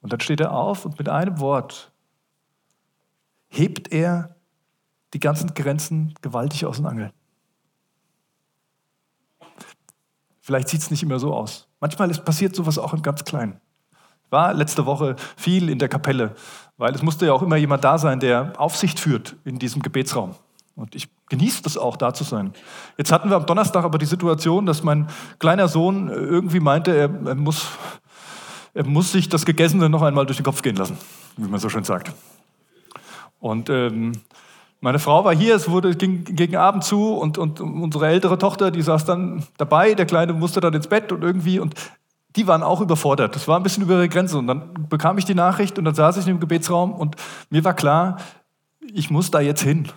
Und 0.02 0.12
dann 0.12 0.20
steht 0.20 0.42
er 0.42 0.52
auf 0.52 0.86
und 0.86 1.00
mit 1.00 1.08
einem 1.08 1.40
Wort 1.40 1.92
hebt 3.48 3.94
er 3.94 4.36
die 5.14 5.20
ganzen 5.20 5.54
Grenzen 5.54 6.14
gewaltig 6.22 6.66
aus 6.66 6.78
den 6.78 6.86
Angeln. 6.86 7.14
Vielleicht 10.42 10.68
sieht 10.68 10.82
es 10.82 10.92
nicht 10.92 11.04
immer 11.04 11.20
so 11.20 11.34
aus. 11.34 11.70
Manchmal 11.80 12.12
ist, 12.12 12.26
passiert 12.26 12.54
sowas 12.54 12.78
auch 12.78 12.94
im 12.94 13.02
ganz 13.02 13.24
Kleinen. 13.24 13.62
War 14.34 14.54
letzte 14.54 14.86
Woche 14.86 15.16
viel 15.38 15.70
in 15.70 15.80
der 15.80 15.88
Kapelle, 15.88 16.36
weil 16.76 16.94
es 16.94 17.02
musste 17.02 17.26
ja 17.26 17.32
auch 17.32 17.42
immer 17.42 17.56
jemand 17.56 17.86
da 17.86 17.98
sein, 17.98 18.20
der 18.20 18.52
Aufsicht 18.58 19.00
führt 19.00 19.38
in 19.46 19.60
diesem 19.60 19.82
Gebetsraum. 19.82 20.36
Und 20.76 20.96
ich 20.96 21.08
genieße 21.30 21.62
das 21.64 21.78
auch, 21.78 21.96
da 21.96 22.14
zu 22.14 22.26
sein. 22.26 22.52
Jetzt 22.98 23.12
hatten 23.12 23.30
wir 23.30 23.38
am 23.38 23.46
Donnerstag 23.46 23.86
aber 23.86 23.98
die 23.98 24.08
Situation, 24.08 24.66
dass 24.66 24.84
mein 24.84 25.08
kleiner 25.40 25.68
Sohn 25.68 26.10
irgendwie 26.10 26.60
meinte, 26.60 26.92
er, 26.92 27.10
er 27.28 27.36
muss, 27.36 27.68
er 28.74 28.86
muss 28.86 29.12
sich 29.12 29.30
das 29.30 29.46
Gegessene 29.46 29.88
noch 29.88 30.02
einmal 30.02 30.26
durch 30.26 30.38
den 30.38 30.44
Kopf 30.44 30.62
gehen 30.64 30.76
lassen, 30.76 30.98
wie 31.38 31.48
man 31.48 31.60
so 31.60 31.70
schön 31.70 31.84
sagt. 31.84 32.12
Und 33.40 33.70
ähm, 33.70 34.14
Meine 34.84 35.00
Frau 35.00 35.24
war 35.24 35.34
hier, 35.34 35.56
es 35.56 35.70
wurde, 35.70 35.96
ging 35.96 36.26
gegen 36.26 36.58
Abend 36.58 36.84
zu 36.84 37.14
und, 37.14 37.38
und 37.38 37.62
unsere 37.62 38.08
ältere 38.08 38.38
Tochter, 38.38 38.70
die 38.70 38.82
saß 38.82 39.06
dann 39.06 39.46
dabei, 39.56 39.94
der 39.94 40.06
Kleine 40.06 40.34
musste 40.34 40.60
dann 40.60 40.74
ins 40.74 40.88
Bett 40.88 41.14
und 41.14 41.24
irgendwie 41.24 41.58
und 41.58 41.74
die 42.36 42.48
waren 42.48 42.64
auch 42.64 42.82
überfordert. 42.82 43.36
Das 43.36 43.48
war 43.48 43.58
ein 43.58 43.64
bisschen 43.64 43.84
über 43.84 43.96
ihre 43.96 44.10
Grenze. 44.10 44.38
Und 44.38 44.48
dann 44.48 44.88
bekam 44.90 45.18
ich 45.18 45.26
die 45.26 45.36
Nachricht 45.36 45.78
und 45.78 45.86
dann 45.86 45.96
saß 45.96 46.18
ich 46.18 46.28
im 46.28 46.40
Gebetsraum 46.40 46.94
und 46.94 47.16
mir 47.50 47.64
war 47.64 47.74
klar, 47.74 48.18
ich 48.94 49.10
muss 49.10 49.32
da 49.32 49.40
jetzt 49.40 49.62
hin. 49.62 49.88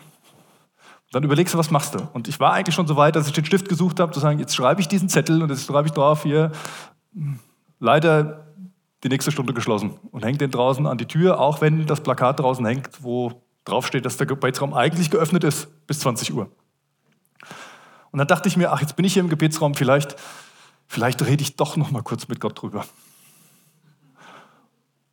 Dann 1.12 1.22
überlegst 1.22 1.54
du, 1.54 1.58
was 1.58 1.70
machst 1.70 1.94
du? 1.94 2.08
Und 2.12 2.28
ich 2.28 2.40
war 2.40 2.52
eigentlich 2.52 2.74
schon 2.74 2.86
so 2.86 2.96
weit, 2.96 3.16
dass 3.16 3.26
ich 3.26 3.32
den 3.32 3.44
Stift 3.44 3.68
gesucht 3.68 4.00
habe, 4.00 4.12
zu 4.12 4.20
sagen, 4.20 4.38
jetzt 4.38 4.54
schreibe 4.54 4.80
ich 4.80 4.88
diesen 4.88 5.08
Zettel 5.08 5.42
und 5.42 5.50
jetzt 5.50 5.66
schreibe 5.66 5.88
ich 5.88 5.94
drauf 5.94 6.24
hier, 6.24 6.52
leider 7.78 8.46
die 9.02 9.08
nächste 9.08 9.30
Stunde 9.30 9.54
geschlossen 9.54 9.94
und 10.10 10.24
hängt 10.24 10.40
den 10.40 10.50
draußen 10.50 10.86
an 10.86 10.98
die 10.98 11.06
Tür, 11.06 11.40
auch 11.40 11.60
wenn 11.60 11.86
das 11.86 12.00
Plakat 12.00 12.40
draußen 12.40 12.64
hängt, 12.66 13.02
wo 13.02 13.42
draufsteht, 13.64 14.04
dass 14.04 14.16
der 14.16 14.26
Gebetsraum 14.26 14.74
eigentlich 14.74 15.10
geöffnet 15.10 15.44
ist 15.44 15.68
bis 15.86 16.00
20 16.00 16.34
Uhr. 16.34 16.50
Und 18.10 18.18
dann 18.18 18.28
dachte 18.28 18.48
ich 18.48 18.56
mir, 18.56 18.72
ach, 18.72 18.80
jetzt 18.80 18.96
bin 18.96 19.04
ich 19.04 19.12
hier 19.12 19.22
im 19.22 19.28
Gebetsraum, 19.28 19.74
vielleicht, 19.74 20.16
vielleicht 20.88 21.22
rede 21.24 21.42
ich 21.42 21.56
doch 21.56 21.76
noch 21.76 21.90
mal 21.90 22.02
kurz 22.02 22.28
mit 22.28 22.40
Gott 22.40 22.60
drüber. 22.60 22.84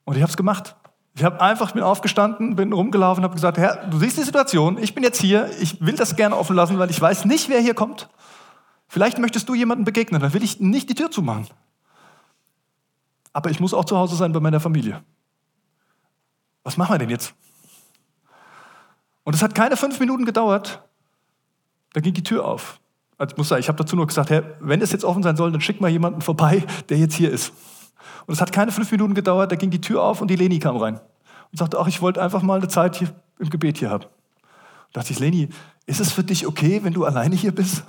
Und 0.05 0.15
ich 0.15 0.21
habe 0.21 0.29
es 0.29 0.37
gemacht. 0.37 0.75
Ich 1.15 1.23
habe 1.23 1.39
einfach 1.41 1.73
bin 1.73 1.83
aufgestanden, 1.83 2.55
bin 2.55 2.73
rumgelaufen, 2.73 3.23
habe 3.23 3.35
gesagt, 3.35 3.57
Herr, 3.57 3.85
du 3.87 3.99
siehst 3.99 4.17
die 4.17 4.23
Situation, 4.23 4.79
ich 4.79 4.95
bin 4.95 5.03
jetzt 5.03 5.21
hier, 5.21 5.49
ich 5.59 5.79
will 5.79 5.95
das 5.95 6.15
gerne 6.15 6.35
offen 6.35 6.55
lassen, 6.55 6.79
weil 6.79 6.89
ich 6.89 6.99
weiß 6.99 7.25
nicht, 7.25 7.49
wer 7.49 7.59
hier 7.59 7.75
kommt. 7.75 8.09
Vielleicht 8.87 9.19
möchtest 9.19 9.47
du 9.47 9.53
jemandem 9.53 9.85
begegnen, 9.85 10.21
dann 10.21 10.33
will 10.33 10.43
ich 10.43 10.59
nicht 10.59 10.89
die 10.89 10.95
Tür 10.95 11.11
zumachen. 11.11 11.47
Aber 13.31 13.51
ich 13.51 13.59
muss 13.59 13.73
auch 13.73 13.85
zu 13.85 13.97
Hause 13.97 14.15
sein 14.15 14.31
bei 14.31 14.39
meiner 14.39 14.59
Familie. 14.59 15.03
Was 16.63 16.77
machen 16.77 16.93
wir 16.93 16.99
denn 16.99 17.09
jetzt? 17.09 17.35
Und 19.23 19.35
es 19.35 19.41
hat 19.41 19.55
keine 19.55 19.77
fünf 19.77 19.99
Minuten 19.99 20.25
gedauert, 20.25 20.83
da 21.93 22.01
ging 22.01 22.13
die 22.13 22.23
Tür 22.23 22.45
auf. 22.45 22.79
Also 23.23 23.35
ich 23.35 23.37
muss 23.37 23.47
sagen, 23.47 23.61
ich 23.61 23.69
habe 23.69 23.77
dazu 23.77 23.95
nur 23.95 24.05
gesagt, 24.05 24.31
Herr, 24.31 24.43
wenn 24.59 24.81
es 24.81 24.91
jetzt 24.91 25.05
offen 25.05 25.23
sein 25.23 25.37
soll, 25.37 25.49
dann 25.49 25.61
schick 25.61 25.79
mal 25.79 25.87
jemanden 25.87 26.19
vorbei, 26.19 26.65
der 26.89 26.97
jetzt 26.97 27.15
hier 27.15 27.31
ist. 27.31 27.53
Und 28.25 28.33
es 28.33 28.41
hat 28.41 28.51
keine 28.51 28.69
fünf 28.73 28.91
Minuten 28.91 29.13
gedauert, 29.13 29.49
da 29.49 29.55
ging 29.55 29.69
die 29.69 29.79
Tür 29.79 30.03
auf 30.03 30.19
und 30.19 30.27
die 30.27 30.35
Leni 30.35 30.59
kam 30.59 30.75
rein 30.75 30.99
und 31.49 31.57
sagte, 31.57 31.79
ach, 31.79 31.87
ich 31.87 32.01
wollte 32.01 32.21
einfach 32.21 32.41
mal 32.41 32.57
eine 32.57 32.67
Zeit 32.67 32.97
hier 32.97 33.15
im 33.39 33.49
Gebet 33.49 33.77
hier 33.77 33.89
haben. 33.89 34.03
Da 34.91 34.99
dachte 34.99 35.13
ich, 35.13 35.19
Leni, 35.19 35.47
ist 35.85 36.01
es 36.01 36.11
für 36.11 36.25
dich 36.25 36.45
okay, 36.45 36.81
wenn 36.83 36.91
du 36.91 37.05
alleine 37.05 37.33
hier 37.33 37.55
bist? 37.55 37.85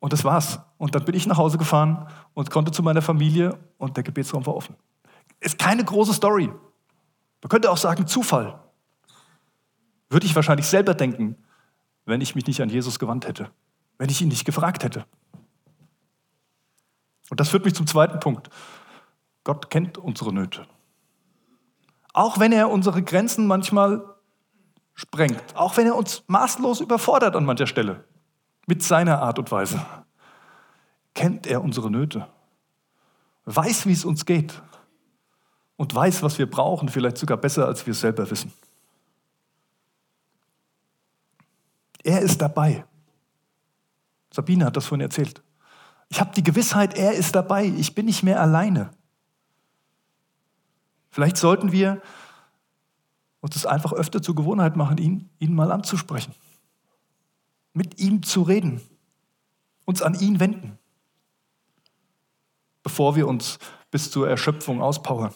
Und 0.00 0.14
das 0.14 0.24
war's. 0.24 0.60
Und 0.78 0.94
dann 0.94 1.04
bin 1.04 1.14
ich 1.14 1.26
nach 1.26 1.36
Hause 1.36 1.58
gefahren 1.58 2.08
und 2.32 2.50
konnte 2.50 2.72
zu 2.72 2.82
meiner 2.82 3.02
Familie 3.02 3.58
und 3.76 3.98
der 3.98 4.02
Gebetsraum 4.02 4.46
war 4.46 4.56
offen. 4.56 4.76
Ist 5.40 5.58
keine 5.58 5.84
große 5.84 6.14
Story. 6.14 6.46
Man 6.46 7.48
könnte 7.50 7.70
auch 7.70 7.76
sagen 7.76 8.06
Zufall. 8.06 8.58
Würde 10.08 10.24
ich 10.24 10.34
wahrscheinlich 10.34 10.68
selber 10.68 10.94
denken, 10.94 11.36
wenn 12.06 12.22
ich 12.22 12.34
mich 12.34 12.46
nicht 12.46 12.62
an 12.62 12.70
Jesus 12.70 12.98
gewandt 12.98 13.28
hätte, 13.28 13.50
wenn 13.98 14.08
ich 14.08 14.20
ihn 14.20 14.28
nicht 14.28 14.44
gefragt 14.44 14.84
hätte. 14.84 15.06
Und 17.30 17.40
das 17.40 17.48
führt 17.48 17.64
mich 17.64 17.74
zum 17.74 17.86
zweiten 17.86 18.20
Punkt. 18.20 18.50
Gott 19.44 19.70
kennt 19.70 19.98
unsere 19.98 20.32
Nöte. 20.32 20.66
Auch 22.12 22.38
wenn 22.38 22.52
er 22.52 22.70
unsere 22.70 23.02
Grenzen 23.02 23.46
manchmal 23.46 24.04
sprengt, 24.94 25.56
auch 25.56 25.76
wenn 25.76 25.86
er 25.86 25.96
uns 25.96 26.22
maßlos 26.28 26.80
überfordert 26.80 27.34
an 27.34 27.44
mancher 27.44 27.66
Stelle, 27.66 28.04
mit 28.66 28.82
seiner 28.82 29.20
Art 29.20 29.38
und 29.38 29.50
Weise, 29.50 29.84
kennt 31.14 31.46
er 31.46 31.62
unsere 31.62 31.90
Nöte, 31.90 32.26
weiß, 33.44 33.86
wie 33.86 33.92
es 33.92 34.04
uns 34.04 34.24
geht 34.24 34.62
und 35.76 35.94
weiß, 35.94 36.22
was 36.22 36.38
wir 36.38 36.48
brauchen, 36.48 36.88
vielleicht 36.88 37.18
sogar 37.18 37.36
besser, 37.36 37.66
als 37.66 37.84
wir 37.86 37.92
es 37.92 38.00
selber 38.00 38.30
wissen. 38.30 38.52
Er 42.02 42.20
ist 42.20 42.40
dabei. 42.40 42.84
Sabine 44.34 44.64
hat 44.64 44.76
das 44.76 44.86
vorhin 44.86 45.02
erzählt. 45.02 45.42
Ich 46.08 46.20
habe 46.20 46.34
die 46.34 46.42
Gewissheit, 46.42 46.98
er 46.98 47.12
ist 47.12 47.34
dabei. 47.36 47.66
Ich 47.66 47.94
bin 47.94 48.06
nicht 48.06 48.24
mehr 48.24 48.40
alleine. 48.40 48.90
Vielleicht 51.10 51.36
sollten 51.36 51.70
wir 51.70 52.02
uns 53.40 53.54
das 53.54 53.64
einfach 53.64 53.92
öfter 53.92 54.20
zur 54.20 54.34
Gewohnheit 54.34 54.74
machen, 54.74 54.98
ihn, 54.98 55.30
ihn 55.38 55.54
mal 55.54 55.70
anzusprechen, 55.70 56.34
mit 57.74 58.00
ihm 58.00 58.24
zu 58.24 58.42
reden, 58.42 58.80
uns 59.84 60.02
an 60.02 60.14
ihn 60.14 60.40
wenden, 60.40 60.78
bevor 62.82 63.14
wir 63.14 63.28
uns 63.28 63.60
bis 63.92 64.10
zur 64.10 64.28
Erschöpfung 64.28 64.82
auspowern. 64.82 65.32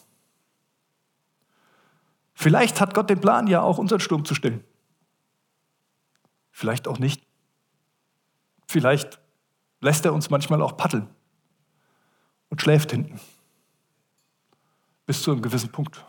Vielleicht 2.34 2.80
hat 2.80 2.94
Gott 2.94 3.10
den 3.10 3.20
Plan, 3.20 3.46
ja 3.46 3.62
auch 3.62 3.78
unseren 3.78 4.00
Sturm 4.00 4.24
zu 4.24 4.34
stillen. 4.34 4.64
Vielleicht 6.50 6.88
auch 6.88 6.98
nicht. 6.98 7.27
Vielleicht 8.68 9.20
lässt 9.80 10.04
er 10.04 10.12
uns 10.12 10.28
manchmal 10.28 10.60
auch 10.62 10.76
paddeln 10.76 11.08
und 12.50 12.60
schläft 12.60 12.92
hinten. 12.92 13.18
Bis 15.06 15.22
zu 15.22 15.32
einem 15.32 15.40
gewissen 15.40 15.72
Punkt. 15.72 16.04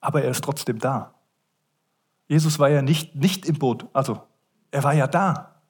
Aber 0.00 0.22
er 0.22 0.30
ist 0.30 0.44
trotzdem 0.44 0.78
da. 0.78 1.14
Jesus 2.28 2.58
war 2.58 2.68
ja 2.68 2.82
nicht, 2.82 3.16
nicht 3.16 3.46
im 3.46 3.58
Boot, 3.58 3.86
also 3.92 4.22
er 4.70 4.84
war 4.84 4.94
ja 4.94 5.08
da. 5.08 5.60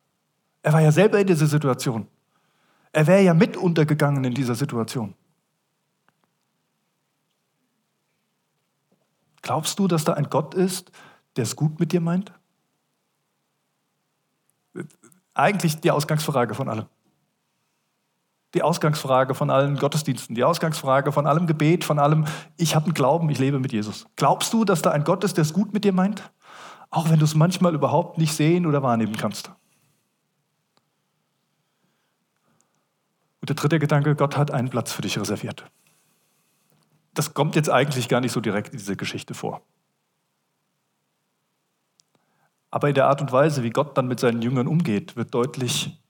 Er 0.63 0.73
war 0.73 0.81
ja 0.83 0.93
selber 0.93 1.19
in 1.19 1.27
dieser 1.27 1.47
Situation. 1.47 2.07
Er 2.93 3.07
wäre 3.07 3.23
ja 3.23 3.33
mit 3.33 3.57
untergegangen 3.57 4.25
in 4.25 4.35
dieser 4.35 4.55
Situation. 4.55 5.15
Glaubst 9.41 9.79
du, 9.79 9.89
dass 9.89 10.05
da 10.05 10.15
ein 10.15 10.29
Gott 10.29 10.55
ist, 10.55 10.91
der 11.37 11.45
es 11.45 11.57
gut 11.57 11.81
mit 11.81 11.93
dir 11.93 12.01
meint? 12.01 12.38
Eigentlich 15.39 15.81
die 15.81 15.91
Ausgangsfrage 15.91 16.55
von 16.55 16.69
allem. 16.69 16.87
Die 18.55 18.63
Ausgangsfrage 18.63 19.35
von 19.35 19.51
allen 19.51 19.77
Gottesdiensten, 19.77 20.35
die 20.35 20.43
Ausgangsfrage 20.43 21.13
von 21.13 21.27
allem 21.27 21.47
Gebet, 21.47 21.85
von 21.85 21.99
allem, 21.99 22.25
ich 22.57 22.75
habe 22.75 22.87
einen 22.87 22.95
Glauben, 22.95 23.29
ich 23.29 23.39
lebe 23.39 23.61
mit 23.61 23.73
Jesus. 23.73 24.07
Glaubst 24.17 24.53
du, 24.53 24.65
dass 24.65 24.81
da 24.81 24.91
ein 24.91 25.05
Gott 25.05 25.23
ist, 25.23 25.37
der 25.37 25.43
es 25.43 25.53
gut 25.53 25.73
mit 25.73 25.85
dir 25.85 25.93
meint? 25.93 26.33
Auch 26.91 27.11
wenn 27.11 27.19
du 27.19 27.27
es 27.27 27.35
manchmal 27.35 27.75
überhaupt 27.75 28.17
nicht 28.17 28.33
sehen 28.33 28.65
oder 28.65 28.83
wahrnehmen 28.83 29.17
kannst. 29.17 29.53
Und 33.41 33.51
der 33.51 33.57
dritte 33.57 33.79
Gedanke, 33.79 34.17
Gott 34.17 34.37
hat 34.37 34.51
einen 34.51 34.71
Platz 34.71 34.93
für 34.93 35.03
dich 35.03 35.19
reserviert. 35.19 35.67
Das 37.13 37.35
kommt 37.35 37.55
jetzt 37.55 37.69
eigentlich 37.69 38.09
gar 38.09 38.21
nicht 38.21 38.33
so 38.33 38.41
direkt 38.41 38.73
in 38.73 38.79
dieser 38.79 38.97
Geschichte 38.97 39.35
vor. 39.35 39.61
Aber 42.79 42.89
in 42.89 42.95
der 42.95 43.09
Art 43.09 43.21
und 43.21 43.33
Weise, 43.33 43.65
wie 43.65 43.71
Gott 43.71 43.99
dann 43.99 44.07
mit 44.07 44.21
seinen 44.21 44.41
Jüngern 44.41 44.69
umgeht, 44.69 45.17
wird 45.17 45.35
deutlich, 45.35 46.01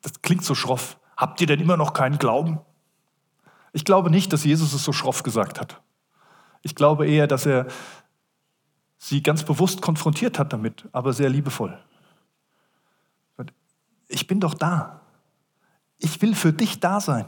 das 0.00 0.22
klingt 0.22 0.42
so 0.42 0.54
schroff. 0.54 0.98
Habt 1.18 1.38
ihr 1.42 1.46
denn 1.46 1.60
immer 1.60 1.76
noch 1.76 1.92
keinen 1.92 2.16
Glauben? 2.16 2.60
Ich 3.74 3.84
glaube 3.84 4.10
nicht, 4.10 4.32
dass 4.32 4.42
Jesus 4.42 4.72
es 4.72 4.82
so 4.82 4.94
schroff 4.94 5.22
gesagt 5.22 5.60
hat. 5.60 5.82
Ich 6.62 6.74
glaube 6.74 7.06
eher, 7.06 7.26
dass 7.26 7.44
er 7.44 7.66
sie 8.96 9.22
ganz 9.22 9.42
bewusst 9.42 9.82
konfrontiert 9.82 10.38
hat 10.38 10.54
damit, 10.54 10.88
aber 10.92 11.12
sehr 11.12 11.28
liebevoll. 11.28 11.78
Ich 14.08 14.26
bin 14.26 14.40
doch 14.40 14.54
da. 14.54 15.02
Ich 15.98 16.22
will 16.22 16.34
für 16.34 16.54
dich 16.54 16.80
da 16.80 17.02
sein. 17.02 17.26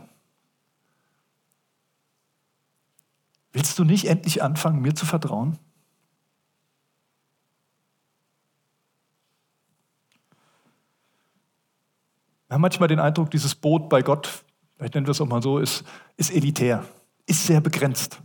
Willst 3.52 3.78
du 3.78 3.84
nicht 3.84 4.06
endlich 4.06 4.42
anfangen, 4.42 4.80
mir 4.80 4.94
zu 4.94 5.04
vertrauen? 5.04 5.58
Wir 12.48 12.54
haben 12.54 12.62
manchmal 12.62 12.88
den 12.88 13.00
Eindruck, 13.00 13.30
dieses 13.30 13.54
Boot 13.54 13.88
bei 13.88 14.02
Gott, 14.02 14.44
vielleicht 14.76 14.94
nennen 14.94 15.06
wir 15.06 15.10
es 15.12 15.20
auch 15.20 15.26
mal 15.26 15.42
so, 15.42 15.58
ist, 15.58 15.84
ist 16.16 16.32
elitär, 16.32 16.84
ist 17.26 17.46
sehr 17.46 17.60
begrenzt. 17.60 18.20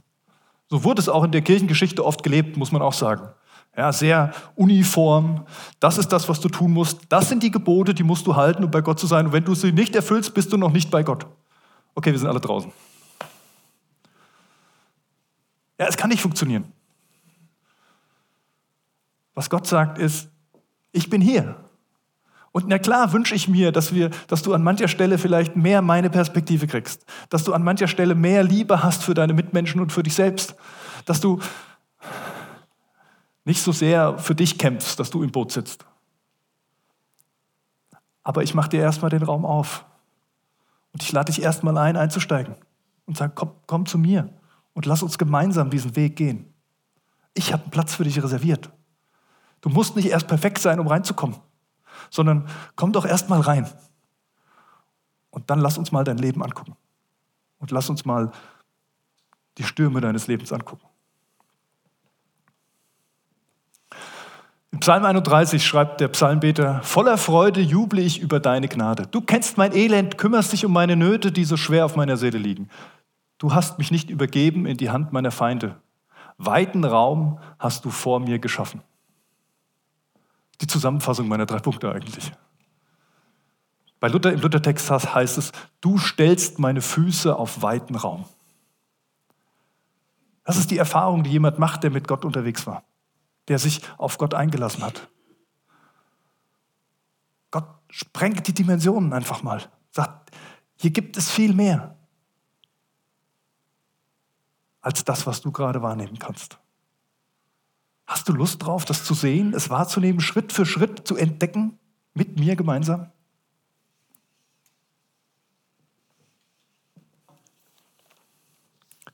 So 0.69 0.83
wurde 0.83 1.01
es 1.01 1.09
auch 1.09 1.23
in 1.23 1.31
der 1.31 1.41
Kirchengeschichte 1.41 2.05
oft 2.05 2.23
gelebt, 2.23 2.55
muss 2.55 2.71
man 2.71 2.81
auch 2.81 2.93
sagen. 2.93 3.29
Ja, 3.75 3.91
sehr 3.93 4.33
uniform. 4.55 5.45
Das 5.79 5.97
ist 5.97 6.09
das, 6.09 6.27
was 6.27 6.39
du 6.39 6.49
tun 6.49 6.71
musst. 6.71 7.01
Das 7.09 7.29
sind 7.29 7.41
die 7.41 7.51
Gebote, 7.51 7.93
die 7.93 8.03
musst 8.03 8.27
du 8.27 8.35
halten, 8.35 8.63
um 8.63 8.71
bei 8.71 8.81
Gott 8.81 8.99
zu 8.99 9.07
sein. 9.07 9.27
Und 9.27 9.33
wenn 9.33 9.45
du 9.45 9.55
sie 9.55 9.71
nicht 9.71 9.95
erfüllst, 9.95 10.33
bist 10.33 10.51
du 10.51 10.57
noch 10.57 10.71
nicht 10.71 10.91
bei 10.91 11.03
Gott. 11.03 11.25
Okay, 11.95 12.11
wir 12.11 12.19
sind 12.19 12.27
alle 12.27 12.41
draußen. 12.41 12.71
Ja, 15.79 15.87
es 15.87 15.97
kann 15.97 16.09
nicht 16.09 16.21
funktionieren. 16.21 16.71
Was 19.33 19.49
Gott 19.49 19.65
sagt 19.65 19.97
ist, 19.97 20.29
ich 20.91 21.09
bin 21.09 21.21
hier. 21.21 21.55
Und 22.51 22.67
na 22.67 22.79
klar 22.79 23.13
wünsche 23.13 23.33
ich 23.33 23.47
mir, 23.47 23.71
dass, 23.71 23.93
wir, 23.93 24.09
dass 24.27 24.41
du 24.41 24.53
an 24.53 24.63
mancher 24.63 24.89
Stelle 24.89 25.17
vielleicht 25.17 25.55
mehr 25.55 25.81
meine 25.81 26.09
Perspektive 26.09 26.67
kriegst, 26.67 27.05
dass 27.29 27.43
du 27.43 27.53
an 27.53 27.63
mancher 27.63 27.87
Stelle 27.87 28.13
mehr 28.13 28.43
Liebe 28.43 28.83
hast 28.83 29.03
für 29.03 29.13
deine 29.13 29.33
Mitmenschen 29.33 29.79
und 29.79 29.91
für 29.91 30.03
dich 30.03 30.15
selbst, 30.15 30.55
dass 31.05 31.21
du 31.21 31.39
nicht 33.45 33.61
so 33.61 33.71
sehr 33.71 34.17
für 34.17 34.35
dich 34.35 34.57
kämpfst, 34.57 34.99
dass 34.99 35.09
du 35.09 35.23
im 35.23 35.31
Boot 35.31 35.51
sitzt. 35.51 35.85
Aber 38.23 38.43
ich 38.43 38.53
mache 38.53 38.69
dir 38.69 38.81
erstmal 38.81 39.09
den 39.09 39.23
Raum 39.23 39.45
auf 39.45 39.85
und 40.93 41.01
ich 41.01 41.11
lade 41.11 41.31
dich 41.31 41.41
erstmal 41.41 41.77
ein, 41.77 41.95
einzusteigen 41.95 42.55
und 43.05 43.17
sage, 43.17 43.31
komm, 43.33 43.51
komm 43.65 43.85
zu 43.85 43.97
mir 43.97 44.29
und 44.73 44.85
lass 44.85 45.03
uns 45.03 45.17
gemeinsam 45.17 45.69
diesen 45.69 45.95
Weg 45.95 46.17
gehen. 46.17 46.53
Ich 47.33 47.53
habe 47.53 47.63
einen 47.63 47.71
Platz 47.71 47.95
für 47.95 48.03
dich 48.03 48.21
reserviert. 48.21 48.69
Du 49.61 49.69
musst 49.69 49.95
nicht 49.95 50.09
erst 50.09 50.27
perfekt 50.27 50.59
sein, 50.59 50.79
um 50.79 50.87
reinzukommen, 50.87 51.37
sondern 52.09 52.47
komm 52.75 52.91
doch 52.91 53.05
erst 53.05 53.29
mal 53.29 53.41
rein. 53.41 53.69
Und 55.29 55.49
dann 55.49 55.59
lass 55.59 55.77
uns 55.77 55.91
mal 55.91 56.03
dein 56.03 56.17
Leben 56.17 56.43
angucken. 56.43 56.75
Und 57.59 57.71
lass 57.71 57.89
uns 57.89 58.05
mal 58.05 58.31
die 59.57 59.63
Stürme 59.63 60.01
deines 60.01 60.27
Lebens 60.27 60.51
angucken. 60.51 60.85
Im 64.71 64.79
Psalm 64.79 65.03
31 65.03 65.65
schreibt 65.65 65.99
der 65.99 66.07
Psalmbeter, 66.07 66.81
voller 66.81 67.17
Freude 67.17 67.59
juble 67.59 68.01
ich 68.01 68.21
über 68.21 68.39
deine 68.39 68.69
Gnade. 68.69 69.05
Du 69.07 69.19
kennst 69.19 69.57
mein 69.57 69.75
Elend, 69.75 70.17
kümmerst 70.17 70.53
dich 70.53 70.65
um 70.65 70.71
meine 70.71 70.95
Nöte, 70.95 71.31
die 71.31 71.43
so 71.43 71.57
schwer 71.57 71.83
auf 71.83 71.97
meiner 71.97 72.15
Seele 72.15 72.37
liegen. 72.37 72.69
Du 73.37 73.53
hast 73.53 73.79
mich 73.79 73.91
nicht 73.91 74.09
übergeben 74.09 74.65
in 74.65 74.77
die 74.77 74.89
Hand 74.89 75.11
meiner 75.11 75.31
Feinde. 75.31 75.75
Weiten 76.37 76.85
Raum 76.85 77.39
hast 77.59 77.83
du 77.83 77.89
vor 77.89 78.21
mir 78.21 78.39
geschaffen. 78.39 78.81
Die 80.61 80.67
Zusammenfassung 80.67 81.27
meiner 81.27 81.45
drei 81.45 81.59
Punkte 81.59 81.91
eigentlich. 81.91 82.31
Bei 83.99 84.07
Luther, 84.07 84.31
im 84.33 84.39
Luthertext 84.39 84.89
heißt 84.89 85.37
es, 85.37 85.51
du 85.81 85.97
stellst 85.97 86.59
meine 86.59 86.81
Füße 86.81 87.35
auf 87.35 87.61
weiten 87.61 87.95
Raum. 87.95 88.25
Das 90.43 90.57
ist 90.57 90.71
die 90.71 90.77
Erfahrung, 90.77 91.23
die 91.23 91.31
jemand 91.31 91.59
macht, 91.59 91.83
der 91.83 91.91
mit 91.91 92.07
Gott 92.07 92.25
unterwegs 92.25 92.65
war 92.65 92.83
der 93.47 93.59
sich 93.59 93.81
auf 93.97 94.17
Gott 94.17 94.33
eingelassen 94.33 94.83
hat. 94.83 95.09
Gott 97.51 97.67
sprengt 97.89 98.47
die 98.47 98.53
Dimensionen 98.53 99.13
einfach 99.13 99.43
mal. 99.43 99.69
Sagt, 99.91 100.31
hier 100.77 100.91
gibt 100.91 101.17
es 101.17 101.29
viel 101.29 101.53
mehr 101.53 101.97
als 104.79 105.03
das, 105.03 105.27
was 105.27 105.41
du 105.41 105.51
gerade 105.51 105.81
wahrnehmen 105.81 106.17
kannst. 106.17 106.59
Hast 108.11 108.27
du 108.27 108.33
Lust 108.33 108.61
drauf, 108.61 108.83
das 108.83 109.05
zu 109.05 109.13
sehen, 109.13 109.53
es 109.53 109.69
wahrzunehmen, 109.69 110.19
Schritt 110.19 110.51
für 110.51 110.65
Schritt 110.65 111.07
zu 111.07 111.15
entdecken, 111.15 111.79
mit 112.13 112.37
mir 112.37 112.57
gemeinsam? 112.57 113.09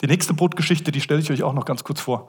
Die 0.02 0.08
nächste 0.08 0.34
Brotgeschichte, 0.34 0.92
die 0.92 1.00
stelle 1.00 1.20
ich 1.20 1.30
euch 1.30 1.44
auch 1.44 1.54
noch 1.54 1.66
ganz 1.66 1.84
kurz 1.84 2.02
vor. 2.02 2.28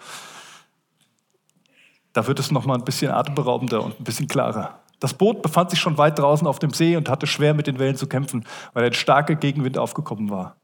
Da 2.12 2.26
wird 2.26 2.38
es 2.38 2.50
noch 2.50 2.66
mal 2.66 2.74
ein 2.74 2.84
bisschen 2.84 3.12
atemberaubender 3.12 3.82
und 3.82 3.98
ein 3.98 4.04
bisschen 4.04 4.28
klarer. 4.28 4.78
Das 5.00 5.14
Boot 5.14 5.40
befand 5.40 5.70
sich 5.70 5.80
schon 5.80 5.96
weit 5.96 6.18
draußen 6.18 6.46
auf 6.46 6.58
dem 6.58 6.74
See 6.74 6.98
und 6.98 7.08
hatte 7.08 7.26
schwer 7.26 7.54
mit 7.54 7.66
den 7.66 7.78
Wellen 7.78 7.96
zu 7.96 8.06
kämpfen, 8.06 8.44
weil 8.74 8.84
ein 8.84 8.92
starker 8.92 9.36
Gegenwind 9.36 9.78
aufgekommen 9.78 10.28
war. 10.28 10.58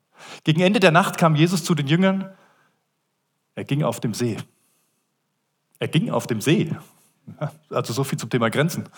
Gegen 0.45 0.61
Ende 0.61 0.81
der 0.81 0.93
Nacht 0.93 1.17
kam 1.17 1.35
Jesus 1.35 1.65
zu 1.65 1.75
den 1.75 1.87
Jüngern. 1.87 2.31
Er 3.55 3.65
ging 3.65 3.83
auf 3.83 4.01
dem 4.01 4.13
See. 4.13 4.37
Er 5.79 5.89
ging 5.89 6.11
auf 6.11 6.27
dem 6.27 6.41
See. 6.41 6.75
Also 7.71 7.93
so 7.93 8.05
viel 8.05 8.19
zum 8.19 8.31
Thema 8.31 8.51
Grenzen. 8.51 8.89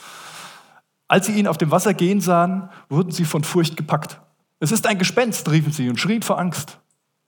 Als 1.08 1.26
sie 1.26 1.38
ihn 1.38 1.46
auf 1.46 1.58
dem 1.58 1.70
Wasser 1.70 1.94
gehen 1.94 2.20
sahen, 2.20 2.70
wurden 2.88 3.12
sie 3.12 3.24
von 3.24 3.44
Furcht 3.44 3.76
gepackt. 3.76 4.20
Es 4.58 4.72
ist 4.72 4.86
ein 4.86 4.98
Gespenst, 4.98 5.48
riefen 5.50 5.72
sie 5.72 5.88
und 5.88 6.00
schrien 6.00 6.22
vor 6.22 6.38
Angst. 6.38 6.80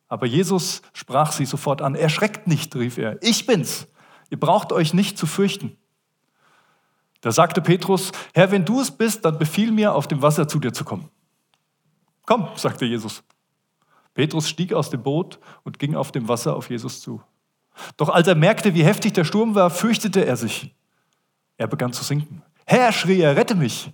Aber 0.09 0.27
Jesus 0.27 0.83
sprach 0.93 1.33
sie 1.33 1.45
sofort 1.45 1.83
an. 1.83 1.95
Erschreckt 1.95 2.47
nicht, 2.47 2.75
rief 2.75 2.99
er. 2.99 3.23
Ich 3.23 3.47
bin's. 3.47 3.87
Ihr 4.31 4.41
braucht 4.41 4.73
euch 4.73 4.95
nicht 4.95 5.19
zu 5.19 5.27
fürchten. 5.27 5.77
Da 7.21 7.33
sagte 7.33 7.61
Petrus, 7.61 8.13
Herr, 8.33 8.51
wenn 8.51 8.65
du 8.65 8.81
es 8.81 8.91
bist, 8.91 9.25
dann 9.25 9.39
befiehl 9.39 9.73
mir, 9.73 9.95
auf 9.95 10.09
dem 10.09 10.23
Wasser 10.23 10.49
zu 10.49 10.59
dir 10.59 10.73
zu 10.73 10.85
kommen. 10.85 11.09
Komm, 12.27 12.49
sagte 12.57 12.85
Jesus. 12.85 13.23
Petrus 14.15 14.49
stieg 14.49 14.73
aus 14.73 14.91
dem 14.91 15.03
Boot 15.03 15.39
und 15.65 15.79
ging 15.79 15.95
auf 15.95 16.13
dem 16.13 16.29
Wasser 16.29 16.57
auf 16.57 16.71
Jesus 16.71 17.01
zu. 17.01 17.23
Doch 17.97 18.09
als 18.09 18.27
er 18.29 18.35
merkte, 18.35 18.75
wie 18.75 18.85
heftig 18.85 19.12
der 19.14 19.25
Sturm 19.25 19.55
war, 19.55 19.71
fürchtete 19.71 20.25
er 20.25 20.37
sich. 20.37 20.75
Er 21.57 21.67
begann 21.67 21.93
zu 21.93 22.05
sinken. 22.05 22.43
Herr, 22.67 22.93
schrie 22.93 23.21
er, 23.21 23.37
rette 23.37 23.55
mich. 23.55 23.93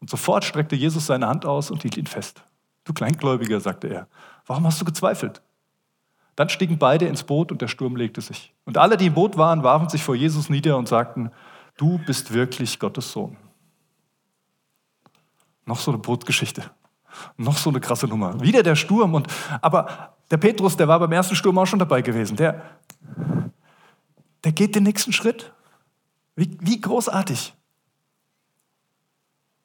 Und 0.00 0.10
sofort 0.10 0.44
streckte 0.44 0.76
Jesus 0.76 1.06
seine 1.06 1.26
Hand 1.26 1.46
aus 1.46 1.70
und 1.70 1.82
hielt 1.82 1.96
ihn 1.96 2.06
fest. 2.06 2.42
Du 2.84 2.92
Kleingläubiger, 2.92 3.60
sagte 3.60 3.88
er, 3.88 4.08
warum 4.46 4.66
hast 4.66 4.80
du 4.80 4.84
gezweifelt? 4.84 5.42
Dann 6.36 6.50
stiegen 6.50 6.78
beide 6.78 7.06
ins 7.06 7.22
Boot 7.22 7.50
und 7.50 7.62
der 7.62 7.68
Sturm 7.68 7.96
legte 7.96 8.20
sich. 8.20 8.54
Und 8.66 8.76
alle, 8.76 8.96
die 8.96 9.06
im 9.06 9.14
Boot 9.14 9.38
waren, 9.38 9.62
warfen 9.62 9.88
sich 9.88 10.02
vor 10.02 10.14
Jesus 10.14 10.50
nieder 10.50 10.76
und 10.76 10.86
sagten, 10.86 11.30
du 11.78 11.98
bist 12.06 12.32
wirklich 12.32 12.78
Gottes 12.78 13.10
Sohn. 13.10 13.38
Noch 15.64 15.80
so 15.80 15.90
eine 15.90 15.98
Bootgeschichte. 15.98 16.70
Noch 17.36 17.58
so 17.58 17.70
eine 17.70 17.80
krasse 17.80 18.06
Nummer. 18.06 18.40
Wieder 18.40 18.62
der 18.62 18.76
Sturm. 18.76 19.14
Und, 19.14 19.28
aber 19.60 20.14
der 20.30 20.36
Petrus, 20.36 20.76
der 20.76 20.88
war 20.88 20.98
beim 20.98 21.12
ersten 21.12 21.36
Sturm 21.36 21.58
auch 21.58 21.66
schon 21.66 21.78
dabei 21.78 22.02
gewesen. 22.02 22.36
Der, 22.36 22.62
der 24.44 24.52
geht 24.52 24.74
den 24.74 24.82
nächsten 24.82 25.12
Schritt. 25.12 25.52
Wie, 26.34 26.56
wie 26.60 26.80
großartig. 26.80 27.54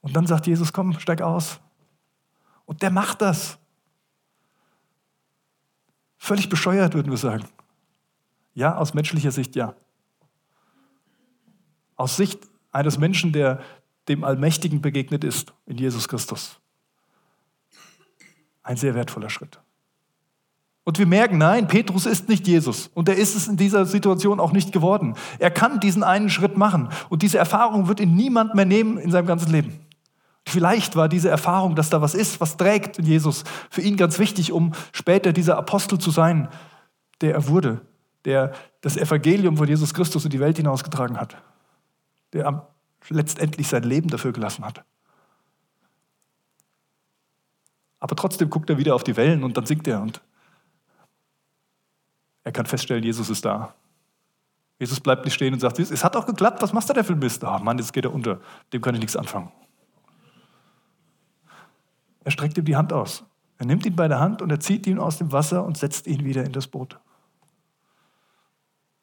Und 0.01 0.15
dann 0.15 0.25
sagt 0.25 0.47
Jesus, 0.47 0.71
komm, 0.71 0.99
steig 0.99 1.21
aus. 1.21 1.59
Und 2.65 2.81
der 2.81 2.91
macht 2.91 3.21
das. 3.21 3.57
Völlig 6.17 6.49
bescheuert, 6.49 6.93
würden 6.93 7.11
wir 7.11 7.17
sagen. 7.17 7.45
Ja, 8.53 8.77
aus 8.77 8.93
menschlicher 8.93 9.31
Sicht 9.31 9.55
ja. 9.55 9.75
Aus 11.95 12.15
Sicht 12.15 12.39
eines 12.71 12.97
Menschen, 12.97 13.33
der 13.33 13.61
dem 14.07 14.23
Allmächtigen 14.23 14.81
begegnet 14.81 15.23
ist, 15.23 15.53
in 15.65 15.77
Jesus 15.77 16.07
Christus. 16.07 16.60
Ein 18.63 18.77
sehr 18.77 18.95
wertvoller 18.95 19.29
Schritt. 19.29 19.59
Und 20.83 20.97
wir 20.97 21.05
merken, 21.05 21.37
nein, 21.37 21.67
Petrus 21.67 22.05
ist 22.05 22.27
nicht 22.27 22.47
Jesus. 22.47 22.89
Und 22.93 23.07
er 23.07 23.15
ist 23.15 23.35
es 23.35 23.47
in 23.47 23.55
dieser 23.55 23.85
Situation 23.85 24.39
auch 24.39 24.51
nicht 24.51 24.71
geworden. 24.71 25.15
Er 25.37 25.51
kann 25.51 25.79
diesen 25.79 26.03
einen 26.03 26.29
Schritt 26.29 26.57
machen. 26.57 26.89
Und 27.09 27.21
diese 27.21 27.37
Erfahrung 27.37 27.87
wird 27.87 27.99
ihn 27.99 28.15
niemand 28.15 28.55
mehr 28.55 28.65
nehmen 28.65 28.97
in 28.97 29.11
seinem 29.11 29.27
ganzen 29.27 29.51
Leben. 29.51 29.79
Vielleicht 30.47 30.95
war 30.95 31.07
diese 31.07 31.29
Erfahrung, 31.29 31.75
dass 31.75 31.91
da 31.91 32.01
was 32.01 32.15
ist, 32.15 32.41
was 32.41 32.57
trägt 32.57 32.97
in 32.97 33.05
Jesus, 33.05 33.43
für 33.69 33.81
ihn 33.81 33.95
ganz 33.95 34.17
wichtig, 34.17 34.51
um 34.51 34.73
später 34.91 35.33
dieser 35.33 35.57
Apostel 35.57 35.99
zu 35.99 36.09
sein, 36.09 36.49
der 37.21 37.35
er 37.35 37.47
wurde, 37.47 37.81
der 38.25 38.53
das 38.81 38.97
Evangelium 38.97 39.57
von 39.57 39.67
Jesus 39.67 39.93
Christus 39.93 40.25
in 40.25 40.31
die 40.31 40.39
Welt 40.39 40.57
hinausgetragen 40.57 41.19
hat, 41.19 41.37
der 42.33 42.67
letztendlich 43.09 43.67
sein 43.67 43.83
Leben 43.83 44.09
dafür 44.09 44.31
gelassen 44.31 44.65
hat. 44.65 44.83
Aber 48.01 48.15
trotzdem 48.15 48.49
guckt 48.49 48.69
er 48.69 48.77
wieder 48.77 48.95
auf 48.95 49.05
die 49.05 49.15
Wellen 49.15 49.43
und 49.45 49.55
dann 49.55 49.65
singt 49.65 49.87
er 49.87 50.01
und 50.01 50.21
er 52.43 52.51
kann 52.51 52.65
feststellen, 52.65 53.03
Jesus 53.03 53.29
ist 53.29 53.45
da. 53.45 53.75
Jesus 54.79 54.99
bleibt 54.99 55.23
nicht 55.23 55.35
stehen 55.35 55.53
und 55.53 55.59
sagt, 55.59 55.77
es 55.77 56.03
hat 56.03 56.15
auch 56.15 56.25
geklappt, 56.25 56.61
was 56.63 56.73
machst 56.73 56.89
du 56.89 56.93
denn 56.93 57.03
für 57.03 57.15
Mist? 57.15 57.43
Ah, 57.43 57.59
Mann, 57.59 57.77
jetzt 57.77 57.93
geht 57.93 58.03
er 58.03 58.13
unter, 58.13 58.39
dem 58.73 58.81
kann 58.81 58.95
ich 58.95 59.01
nichts 59.01 59.15
anfangen. 59.15 59.51
Er 62.23 62.31
streckt 62.31 62.57
ihm 62.57 62.65
die 62.65 62.75
Hand 62.75 62.91
aus. 62.91 63.23
Er 63.59 63.67
nimmt 63.67 63.85
ihn 63.85 63.95
bei 63.95 64.07
der 64.07 64.19
Hand 64.19 64.41
und 64.41 64.49
er 64.49 64.59
zieht 64.59 64.87
ihn 64.87 64.97
aus 64.97 65.19
dem 65.19 65.31
Wasser 65.31 65.63
und 65.63 65.77
setzt 65.77 66.07
ihn 66.07 66.25
wieder 66.25 66.43
in 66.43 66.51
das 66.51 66.67
Boot. 66.67 66.99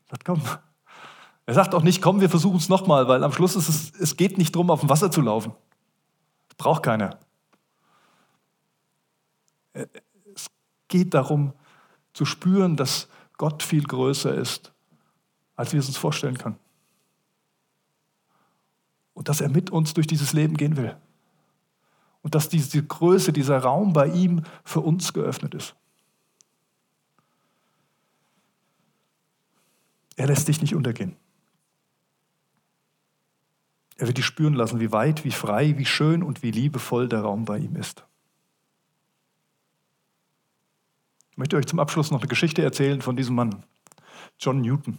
Er 0.06 0.10
sagt, 0.10 0.24
komm. 0.24 0.42
Er 1.46 1.54
sagt 1.54 1.74
auch 1.74 1.82
nicht, 1.82 2.02
komm, 2.02 2.20
wir 2.20 2.28
versuchen 2.28 2.56
es 2.56 2.68
nochmal, 2.68 3.06
weil 3.06 3.22
am 3.22 3.32
Schluss 3.32 3.54
ist 3.54 3.68
es, 3.68 3.92
es 3.98 4.16
geht 4.16 4.36
nicht 4.36 4.54
darum, 4.56 4.70
auf 4.70 4.80
dem 4.80 4.88
Wasser 4.88 5.12
zu 5.12 5.20
laufen. 5.20 5.52
Das 6.48 6.56
braucht 6.56 6.82
keiner. 6.82 7.18
Es 10.34 10.46
geht 10.88 11.14
darum, 11.14 11.52
zu 12.12 12.24
spüren, 12.24 12.76
dass 12.76 13.08
Gott 13.36 13.62
viel 13.62 13.84
größer 13.84 14.34
ist, 14.34 14.72
als 15.56 15.72
wir 15.72 15.80
es 15.80 15.88
uns 15.88 15.96
vorstellen 15.96 16.38
können. 16.38 16.58
Und 19.14 19.28
dass 19.28 19.40
er 19.40 19.48
mit 19.48 19.70
uns 19.70 19.94
durch 19.94 20.06
dieses 20.06 20.32
Leben 20.32 20.56
gehen 20.56 20.76
will 20.76 20.96
und 22.22 22.34
dass 22.34 22.48
diese 22.48 22.82
Größe, 22.82 23.32
dieser 23.32 23.58
Raum 23.58 23.92
bei 23.92 24.08
ihm 24.08 24.42
für 24.64 24.80
uns 24.80 25.12
geöffnet 25.12 25.54
ist. 25.54 25.74
Er 30.16 30.26
lässt 30.26 30.48
dich 30.48 30.60
nicht 30.60 30.74
untergehen. 30.74 31.16
Er 33.96 34.06
wird 34.06 34.18
dich 34.18 34.26
spüren 34.26 34.54
lassen, 34.54 34.80
wie 34.80 34.92
weit, 34.92 35.24
wie 35.24 35.30
frei, 35.30 35.78
wie 35.78 35.86
schön 35.86 36.22
und 36.22 36.42
wie 36.42 36.50
liebevoll 36.50 37.08
der 37.08 37.20
Raum 37.20 37.44
bei 37.44 37.58
ihm 37.58 37.76
ist. 37.76 38.04
Ich 41.38 41.40
möchte 41.40 41.56
euch 41.56 41.66
zum 41.66 41.78
Abschluss 41.78 42.10
noch 42.10 42.18
eine 42.18 42.26
Geschichte 42.26 42.64
erzählen 42.64 43.00
von 43.00 43.14
diesem 43.14 43.36
Mann, 43.36 43.62
John 44.40 44.60
Newton. 44.60 44.98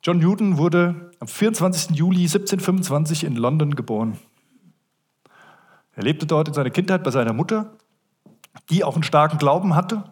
John 0.00 0.18
Newton 0.18 0.58
wurde 0.58 1.10
am 1.18 1.26
24. 1.26 1.96
Juli 1.96 2.20
1725 2.20 3.24
in 3.24 3.34
London 3.34 3.74
geboren. 3.74 4.16
Er 5.96 6.04
lebte 6.04 6.26
dort 6.26 6.46
in 6.46 6.54
seiner 6.54 6.70
Kindheit 6.70 7.02
bei 7.02 7.10
seiner 7.10 7.32
Mutter, 7.32 7.72
die 8.70 8.84
auch 8.84 8.94
einen 8.94 9.02
starken 9.02 9.38
Glauben 9.38 9.74
hatte. 9.74 10.04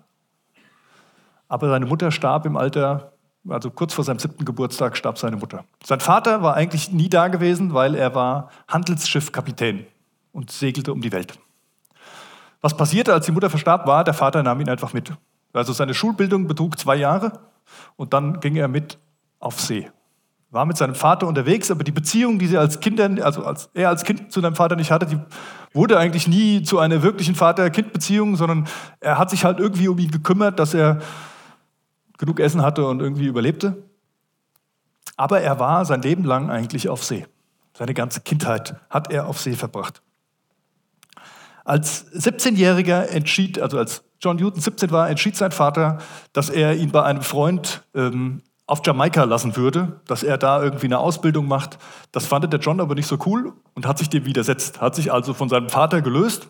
Aber 1.47 1.69
seine 1.69 1.87
Mutter 1.87 2.11
starb 2.11 2.45
im 2.45 2.57
Alter, 2.57 3.13
also 3.49 3.71
kurz 3.71 3.95
vor 3.95 4.03
seinem 4.03 4.19
siebten 4.19 4.45
Geburtstag 4.45 4.97
starb 4.97 5.19
seine 5.19 5.37
Mutter. 5.37 5.65
Sein 5.85 6.01
Vater 6.01 6.43
war 6.43 6.55
eigentlich 6.55 6.91
nie 6.91 7.09
da 7.09 7.29
gewesen, 7.29 7.75
weil 7.75 7.95
er 7.95 8.17
war 8.17 8.51
Handelsschiffkapitän 8.67 9.87
und 10.33 10.51
segelte 10.51 10.93
um 10.93 11.01
die 11.01 11.13
Welt. 11.13 11.39
Was 12.63 12.77
passierte, 12.77 13.13
als 13.13 13.27
die 13.27 13.33
Mutter 13.33 13.51
verstarb, 13.51 13.87
war, 13.87 14.05
der 14.05 14.15
Vater 14.15 14.43
nahm 14.43 14.61
ihn 14.61 14.69
einfach 14.69 14.93
mit. 14.93 15.13
Also 15.53 15.73
seine 15.73 15.95
Schulbildung 15.95 16.47
betrug 16.47 16.79
zwei 16.79 16.97
Jahre 16.97 17.41
und 17.97 18.15
dann 18.15 18.41
ging 18.41 18.57
er 18.57 18.69
mit 18.69 18.99
auf 19.41 19.61
See. 19.61 19.91
War 20.51 20.65
mit 20.65 20.77
seinem 20.77 20.95
Vater 20.95 21.27
unterwegs, 21.27 21.71
aber 21.71 21.83
die 21.83 21.93
Beziehung, 21.93 22.39
die 22.39 22.47
sie 22.47 22.59
als 22.59 22.81
Kinder, 22.81 23.11
also 23.25 23.45
als 23.45 23.69
er 23.75 23.89
als 23.89 24.05
Kind 24.05 24.33
zu 24.33 24.41
seinem 24.41 24.55
Vater 24.55 24.77
nicht 24.77 24.91
hatte, 24.91 25.07
die 25.07 25.19
wurde 25.73 25.99
eigentlich 25.99 26.29
nie 26.29 26.63
zu 26.63 26.79
einer 26.79 27.03
wirklichen 27.03 27.35
Vater-Kind-Beziehung, 27.35 28.37
sondern 28.37 28.69
er 29.01 29.19
hat 29.19 29.31
sich 29.31 29.45
halt 29.45 29.59
irgendwie 29.59 29.89
um 29.89 29.99
ihn 29.99 30.11
gekümmert, 30.11 30.59
dass 30.59 30.75
er 30.75 31.01
genug 32.19 32.39
Essen 32.39 32.63
hatte 32.63 32.87
und 32.87 33.01
irgendwie 33.01 33.27
überlebte. 33.27 33.83
Aber 35.17 35.41
er 35.41 35.59
war 35.59 35.85
sein 35.85 36.03
Leben 36.03 36.25
lang 36.25 36.51
eigentlich 36.51 36.89
auf 36.89 37.03
See. 37.03 37.27
Seine 37.77 37.95
ganze 37.95 38.21
Kindheit 38.21 38.77
hat 38.91 39.11
er 39.11 39.27
auf 39.27 39.41
See 39.41 39.55
verbracht. 39.55 40.03
Als 41.65 42.11
17-Jähriger 42.13 43.07
entschied, 43.07 43.61
also 43.61 43.79
als 43.79 44.05
John 44.21 44.37
Newton 44.37 44.61
17 44.61 44.91
war, 44.91 45.09
entschied 45.09 45.37
sein 45.37 45.53
Vater, 45.53 45.99
dass 46.33 46.49
er 46.49 46.77
ihn 46.77 46.91
bei 46.91 47.03
einem 47.03 47.23
Freund 47.23 47.83
ähm, 47.95 48.43
auf 48.67 48.81
Jamaika 48.85 49.25
lassen 49.25 49.57
würde, 49.57 50.01
dass 50.07 50.23
er 50.23 50.39
da 50.39 50.63
irgendwie 50.63 50.87
eine 50.87 50.99
Ausbildung 50.99 51.47
macht. 51.47 51.79
Das 52.13 52.27
fand 52.27 52.51
der 52.53 52.61
John 52.61 52.81
aber 52.81 52.95
nicht 52.95 53.07
so 53.07 53.19
cool 53.27 53.53
und 53.75 53.87
hat 53.87 53.99
sich 53.99 54.09
dem 54.09 54.25
widersetzt, 54.25 54.81
hat 54.81 54.95
sich 54.95 55.13
also 55.13 55.35
von 55.35 55.49
seinem 55.49 55.69
Vater 55.69 56.01
gelöst 56.01 56.49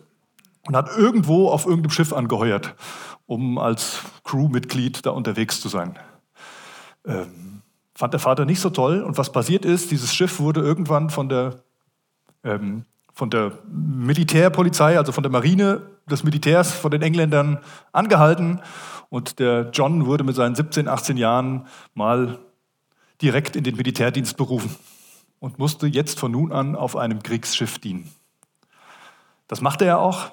und 0.67 0.75
hat 0.75 0.95
irgendwo 0.95 1.49
auf 1.49 1.65
irgendeinem 1.65 1.91
Schiff 1.91 2.13
angeheuert, 2.13 2.75
um 3.25 3.57
als 3.57 3.99
Crewmitglied 4.23 5.05
da 5.05 5.09
unterwegs 5.09 5.59
zu 5.59 5.69
sein. 5.69 5.97
Ähm, 7.05 7.61
fand 7.95 8.13
der 8.13 8.19
Vater 8.19 8.45
nicht 8.45 8.61
so 8.61 8.69
toll 8.69 9.01
und 9.01 9.17
was 9.17 9.31
passiert 9.31 9.65
ist, 9.65 9.91
dieses 9.91 10.13
Schiff 10.13 10.39
wurde 10.39 10.61
irgendwann 10.61 11.09
von 11.09 11.27
der 11.29 11.63
ähm, 12.43 12.85
von 13.13 13.29
der 13.29 13.51
Militärpolizei, 13.71 14.97
also 14.97 15.11
von 15.11 15.23
der 15.23 15.31
Marine 15.31 15.81
des 16.09 16.23
Militärs, 16.23 16.71
von 16.71 16.91
den 16.91 17.01
Engländern 17.01 17.59
angehalten. 17.91 18.61
Und 19.09 19.39
der 19.39 19.69
John 19.71 20.05
wurde 20.05 20.23
mit 20.23 20.35
seinen 20.35 20.55
17, 20.55 20.87
18 20.87 21.17
Jahren 21.17 21.67
mal 21.93 22.39
direkt 23.21 23.55
in 23.55 23.63
den 23.63 23.75
Militärdienst 23.75 24.35
berufen 24.35 24.75
und 25.39 25.59
musste 25.59 25.87
jetzt 25.87 26.19
von 26.19 26.31
nun 26.31 26.51
an 26.51 26.75
auf 26.75 26.95
einem 26.95 27.21
Kriegsschiff 27.21 27.77
dienen. 27.77 28.09
Das 29.47 29.61
machte 29.61 29.85
er 29.85 29.99
auch 29.99 30.31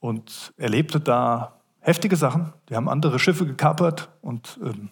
und 0.00 0.52
erlebte 0.56 1.00
da 1.00 1.60
heftige 1.80 2.16
Sachen. 2.16 2.52
Die 2.68 2.76
haben 2.76 2.88
andere 2.88 3.18
Schiffe 3.18 3.46
gekapert 3.46 4.08
und 4.20 4.58
ähm, 4.62 4.90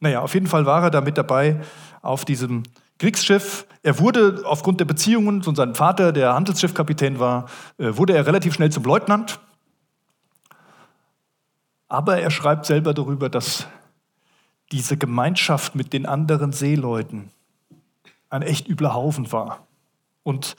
naja, 0.00 0.20
auf 0.20 0.34
jeden 0.34 0.46
Fall 0.46 0.66
war 0.66 0.82
er 0.82 0.90
da 0.90 1.00
mit 1.00 1.16
dabei 1.18 1.60
auf 2.02 2.24
diesem 2.24 2.62
Kriegsschiff. 2.98 3.66
Er 3.82 3.98
wurde 3.98 4.42
aufgrund 4.44 4.80
der 4.80 4.84
Beziehungen 4.84 5.42
von 5.42 5.56
seinem 5.56 5.74
Vater, 5.74 6.12
der 6.12 6.34
Handelsschiffkapitän 6.34 7.18
war, 7.18 7.46
äh, 7.78 7.96
wurde 7.96 8.14
er 8.14 8.26
relativ 8.26 8.54
schnell 8.54 8.70
zum 8.70 8.84
Leutnant. 8.84 9.40
Aber 11.88 12.18
er 12.18 12.30
schreibt 12.30 12.64
selber 12.64 12.94
darüber, 12.94 13.28
dass 13.28 13.66
diese 14.70 14.96
Gemeinschaft 14.96 15.74
mit 15.74 15.92
den 15.92 16.06
anderen 16.06 16.52
Seeleuten 16.52 17.30
ein 18.30 18.42
echt 18.42 18.66
übler 18.66 18.94
Haufen 18.94 19.30
war. 19.30 19.66
Und 20.22 20.56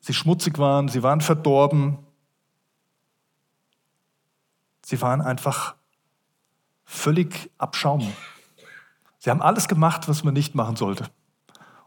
sie 0.00 0.14
schmutzig 0.14 0.58
waren, 0.58 0.88
sie 0.88 1.02
waren 1.02 1.20
verdorben, 1.20 1.98
sie 4.84 5.00
waren 5.02 5.20
einfach 5.20 5.74
völlig 6.84 7.50
abschaum. 7.58 8.12
Sie 9.24 9.30
haben 9.30 9.40
alles 9.40 9.68
gemacht, 9.68 10.06
was 10.06 10.22
man 10.22 10.34
nicht 10.34 10.54
machen 10.54 10.76
sollte. 10.76 11.06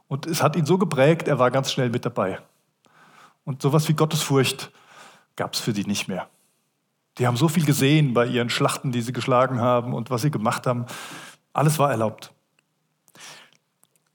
Und 0.07 0.25
es 0.25 0.41
hat 0.41 0.55
ihn 0.55 0.65
so 0.65 0.79
geprägt, 0.79 1.27
er 1.27 1.37
war 1.37 1.51
ganz 1.51 1.71
schnell 1.71 1.91
mit 1.91 2.03
dabei. 2.03 2.39
Und 3.43 3.61
sowas 3.61 3.87
wie 3.87 3.93
Gottesfurcht 3.93 4.71
gab 5.35 5.53
es 5.53 5.59
für 5.59 5.71
die 5.71 5.85
nicht 5.85 6.07
mehr. 6.07 6.29
Die 7.19 7.27
haben 7.27 7.37
so 7.37 7.47
viel 7.47 7.63
gesehen 7.63 8.15
bei 8.15 8.25
ihren 8.25 8.49
Schlachten, 8.49 8.91
die 8.91 9.03
sie 9.03 9.13
geschlagen 9.13 9.61
haben 9.61 9.93
und 9.93 10.09
was 10.09 10.23
sie 10.23 10.31
gemacht 10.31 10.65
haben. 10.65 10.87
Alles 11.53 11.77
war 11.77 11.91
erlaubt. 11.91 12.33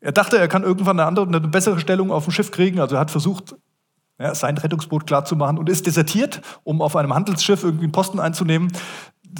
Er 0.00 0.10
dachte, 0.10 0.36
er 0.36 0.48
kann 0.48 0.64
irgendwann 0.64 0.98
eine 0.98 1.06
andere, 1.06 1.24
eine 1.28 1.38
bessere 1.42 1.78
Stellung 1.78 2.10
auf 2.10 2.24
dem 2.24 2.32
Schiff 2.32 2.50
kriegen. 2.50 2.80
Also 2.80 2.96
er 2.96 3.00
hat 3.02 3.12
versucht, 3.12 3.54
ja, 4.18 4.34
sein 4.34 4.58
Rettungsboot 4.58 5.06
klarzumachen 5.06 5.58
und 5.58 5.68
ist 5.68 5.86
desertiert, 5.86 6.42
um 6.64 6.82
auf 6.82 6.96
einem 6.96 7.14
Handelsschiff 7.14 7.62
irgendwie 7.62 7.84
einen 7.84 7.92
Posten 7.92 8.18
einzunehmen. 8.18 8.72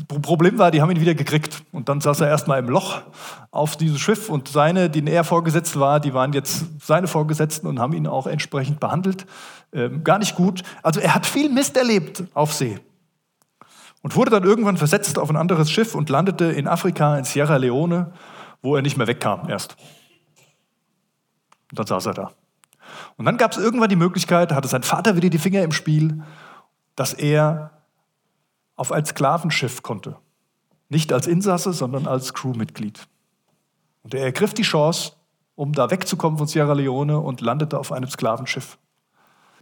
Problem 0.06 0.58
war, 0.58 0.70
die 0.70 0.80
haben 0.80 0.90
ihn 0.90 1.00
wieder 1.00 1.14
gekriegt. 1.14 1.62
Und 1.72 1.88
dann 1.88 2.00
saß 2.00 2.20
er 2.20 2.28
erstmal 2.28 2.58
im 2.58 2.68
Loch 2.68 3.02
auf 3.50 3.76
diesem 3.76 3.98
Schiff 3.98 4.28
und 4.28 4.48
seine, 4.48 4.90
denen 4.90 5.06
er 5.06 5.24
vorgesetzt 5.24 5.78
war, 5.78 6.00
die 6.00 6.14
waren 6.14 6.32
jetzt 6.32 6.64
seine 6.80 7.06
Vorgesetzten 7.06 7.66
und 7.66 7.78
haben 7.78 7.92
ihn 7.92 8.06
auch 8.06 8.26
entsprechend 8.26 8.80
behandelt. 8.80 9.26
Ähm, 9.72 10.04
gar 10.04 10.18
nicht 10.18 10.34
gut. 10.34 10.62
Also 10.82 11.00
er 11.00 11.14
hat 11.14 11.26
viel 11.26 11.48
Mist 11.48 11.76
erlebt 11.76 12.24
auf 12.34 12.52
See. 12.52 12.78
Und 14.02 14.16
wurde 14.16 14.30
dann 14.30 14.44
irgendwann 14.44 14.76
versetzt 14.76 15.18
auf 15.18 15.30
ein 15.30 15.36
anderes 15.36 15.70
Schiff 15.70 15.94
und 15.94 16.10
landete 16.10 16.46
in 16.46 16.66
Afrika, 16.66 17.16
in 17.16 17.24
Sierra 17.24 17.56
Leone, 17.56 18.12
wo 18.60 18.74
er 18.74 18.82
nicht 18.82 18.96
mehr 18.96 19.06
wegkam 19.06 19.48
erst. 19.48 19.76
Und 21.70 21.78
dann 21.78 21.86
saß 21.86 22.06
er 22.06 22.14
da. 22.14 22.32
Und 23.16 23.26
dann 23.26 23.36
gab 23.36 23.52
es 23.52 23.58
irgendwann 23.58 23.88
die 23.88 23.96
Möglichkeit, 23.96 24.52
hatte 24.52 24.68
sein 24.68 24.82
Vater 24.82 25.16
wieder 25.16 25.30
die 25.30 25.38
Finger 25.38 25.62
im 25.62 25.72
Spiel, 25.72 26.22
dass 26.96 27.14
er 27.14 27.81
auf 28.82 28.90
ein 28.90 29.06
Sklavenschiff 29.06 29.84
konnte. 29.84 30.16
Nicht 30.88 31.12
als 31.12 31.28
Insasse, 31.28 31.72
sondern 31.72 32.08
als 32.08 32.34
Crewmitglied. 32.34 33.06
Und 34.02 34.12
er 34.12 34.24
ergriff 34.24 34.54
die 34.54 34.64
Chance, 34.64 35.12
um 35.54 35.72
da 35.72 35.92
wegzukommen 35.92 36.36
von 36.36 36.48
Sierra 36.48 36.72
Leone 36.72 37.20
und 37.20 37.40
landete 37.40 37.78
auf 37.78 37.92
einem 37.92 38.10
Sklavenschiff. 38.10 38.78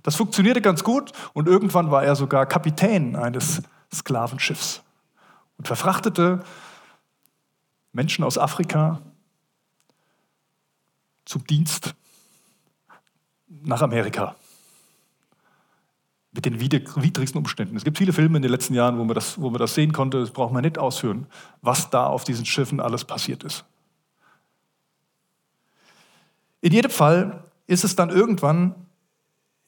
Das 0.02 0.16
funktionierte 0.16 0.62
ganz 0.62 0.84
gut 0.84 1.12
und 1.34 1.48
irgendwann 1.48 1.90
war 1.90 2.02
er 2.02 2.16
sogar 2.16 2.46
Kapitän 2.46 3.14
eines 3.14 3.60
Sklavenschiffs 3.92 4.82
und 5.58 5.66
verfrachtete 5.66 6.42
Menschen 7.92 8.24
aus 8.24 8.38
Afrika 8.38 9.02
zum 11.26 11.46
Dienst 11.46 11.94
nach 13.48 13.82
Amerika 13.82 14.34
mit 16.32 16.44
den 16.44 16.60
widrigsten 16.60 17.38
Umständen. 17.38 17.76
Es 17.76 17.84
gibt 17.84 17.98
viele 17.98 18.12
Filme 18.12 18.36
in 18.36 18.42
den 18.42 18.52
letzten 18.52 18.74
Jahren, 18.74 18.98
wo 18.98 19.04
man 19.04 19.14
das, 19.14 19.40
wo 19.40 19.50
man 19.50 19.58
das 19.58 19.74
sehen 19.74 19.92
konnte. 19.92 20.20
Das 20.20 20.30
braucht 20.30 20.52
man 20.52 20.62
nicht 20.62 20.78
ausführen, 20.78 21.26
was 21.60 21.90
da 21.90 22.06
auf 22.06 22.24
diesen 22.24 22.46
Schiffen 22.46 22.80
alles 22.80 23.04
passiert 23.04 23.42
ist. 23.42 23.64
In 26.60 26.72
jedem 26.72 26.90
Fall 26.90 27.44
ist 27.66 27.84
es 27.84 27.96
dann 27.96 28.10
irgendwann 28.10 28.74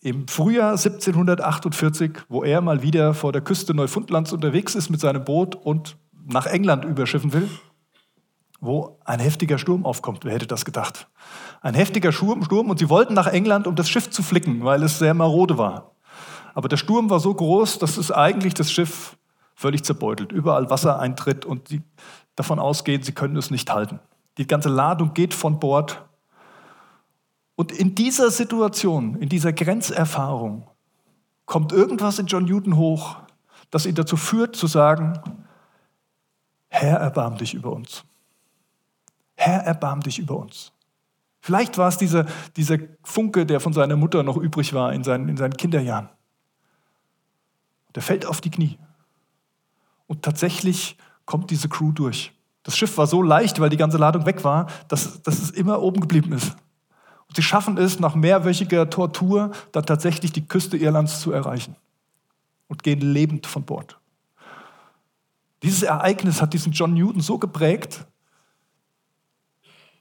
im 0.01 0.29
Frühjahr 0.29 0.73
1748, 0.73 2.25
wo 2.29 2.43
er 2.45 2.61
mal 2.61 2.83
wieder 2.83 3.15
vor 3.15 3.33
der 3.33 3.41
Küste 3.41 3.73
Neufundlands 3.73 4.33
unterwegs 4.33 4.75
ist 4.75 4.91
mit 4.91 5.01
seinem 5.01 5.25
Boot 5.25 5.55
und 5.55 5.97
nach 6.27 6.47
England 6.47 6.85
überschiffen 6.85 7.33
will, 7.33 7.49
wo 8.61 8.99
ein 9.05 9.21
heftiger 9.21 9.59
Sturm 9.59 9.87
aufkommt. 9.87 10.25
Wer 10.25 10.35
hätte 10.35 10.47
das 10.47 10.65
gedacht? 10.65 11.09
Ein 11.61 11.75
heftiger 11.75 12.13
Sturm 12.13 12.43
und 12.71 12.79
sie 12.79 12.89
wollten 12.89 13.15
nach 13.15 13.29
England, 13.29 13.67
um 13.67 13.75
das 13.75 13.89
Schiff 13.89 14.11
zu 14.11 14.23
flicken, 14.23 14.65
weil 14.65 14.83
es 14.83 14.99
sehr 14.99 15.15
marode 15.15 15.57
war. 15.57 15.92
Aber 16.55 16.69
der 16.69 16.77
Sturm 16.77 17.11
war 17.11 17.21
so 17.21 17.35
groß, 17.35 17.79
dass 17.79 17.97
es 17.97 18.11
eigentlich 18.11 18.55
das 18.55 18.71
Schiff 18.71 19.17
völlig 19.55 19.85
zerbeutelt. 19.85 20.33
Überall 20.33 20.71
Wasser 20.71 20.99
eintritt 20.99 21.45
und 21.45 21.69
sie 21.69 21.83
davon 22.37 22.59
ausgehen, 22.59 23.03
sie 23.03 23.13
können 23.13 23.37
es 23.37 23.51
nicht 23.51 23.71
halten. 23.73 24.01
Die 24.39 24.47
ganze 24.47 24.69
Ladung 24.69 25.15
geht 25.15 25.35
von 25.35 25.59
Bord. 25.59 26.03
Und 27.55 27.73
in 27.73 27.95
dieser 27.95 28.31
Situation, 28.31 29.17
in 29.17 29.29
dieser 29.29 29.53
Grenzerfahrung, 29.53 30.67
kommt 31.47 31.73
irgendwas 31.73 32.19
in 32.19 32.27
John 32.27 32.45
Newton 32.45 32.77
hoch, 32.77 33.17
das 33.71 33.87
ihn 33.87 33.95
dazu 33.95 34.17
führt 34.17 34.57
zu 34.57 34.67
sagen, 34.67 35.21
Herr, 36.69 36.99
erbarm 36.99 37.37
dich 37.37 37.53
über 37.53 37.71
uns. 37.71 38.05
Herr, 39.35 39.61
erbarm 39.65 40.01
dich 40.01 40.19
über 40.19 40.37
uns. 40.37 40.73
Vielleicht 41.41 41.77
war 41.77 41.89
es 41.89 41.99
dieser, 41.99 42.25
dieser 42.57 42.79
Funke, 43.03 43.45
der 43.45 43.61
von 43.61 43.73
seiner 43.73 43.97
Mutter 43.97 44.23
noch 44.23 44.37
übrig 44.37 44.73
war 44.73 44.93
in 44.93 45.05
seinen, 45.05 45.29
in 45.29 45.37
seinen 45.37 45.57
Kinderjahren. 45.57 46.09
Der 47.95 48.03
fällt 48.03 48.27
auf 48.27 48.41
die 48.41 48.51
Knie. 48.51 48.79
Und 50.07 50.23
tatsächlich 50.23 50.97
kommt 51.25 51.51
diese 51.51 51.69
Crew 51.69 51.93
durch. 51.93 52.33
Das 52.63 52.77
Schiff 52.77 52.97
war 52.97 53.07
so 53.07 53.23
leicht, 53.23 53.61
weil 53.61 53.71
die 53.71 53.77
ganze 53.77 53.99
Ladung 53.99 54.27
weg 54.27 54.45
war, 54.45 54.67
dass, 54.89 55.23
dass 55.23 55.41
es 55.41 55.51
immer 55.51 55.83
oben 55.83 56.01
geblieben 56.01 56.33
ist. 56.33 56.57
Und 57.29 57.37
sie 57.37 57.43
schaffen 57.43 57.79
es, 57.79 57.99
nach 57.99 58.15
mehrwöchiger 58.15 58.89
Tortur 58.91 59.53
dann 59.73 59.87
tatsächlich 59.87 60.33
die 60.33 60.47
Küste 60.47 60.77
Irlands 60.77 61.21
zu 61.21 61.33
erreichen 61.33 61.77
und 62.69 62.83
gehen 62.83 63.01
lebend 63.01 63.47
von 63.47 63.65
Bord. 63.65 63.99
Dieses 65.63 65.83
Ereignis 65.83 66.43
hat 66.43 66.53
diesen 66.53 66.73
John 66.73 66.95
Newton 66.95 67.21
so 67.21 67.39
geprägt, 67.39 68.05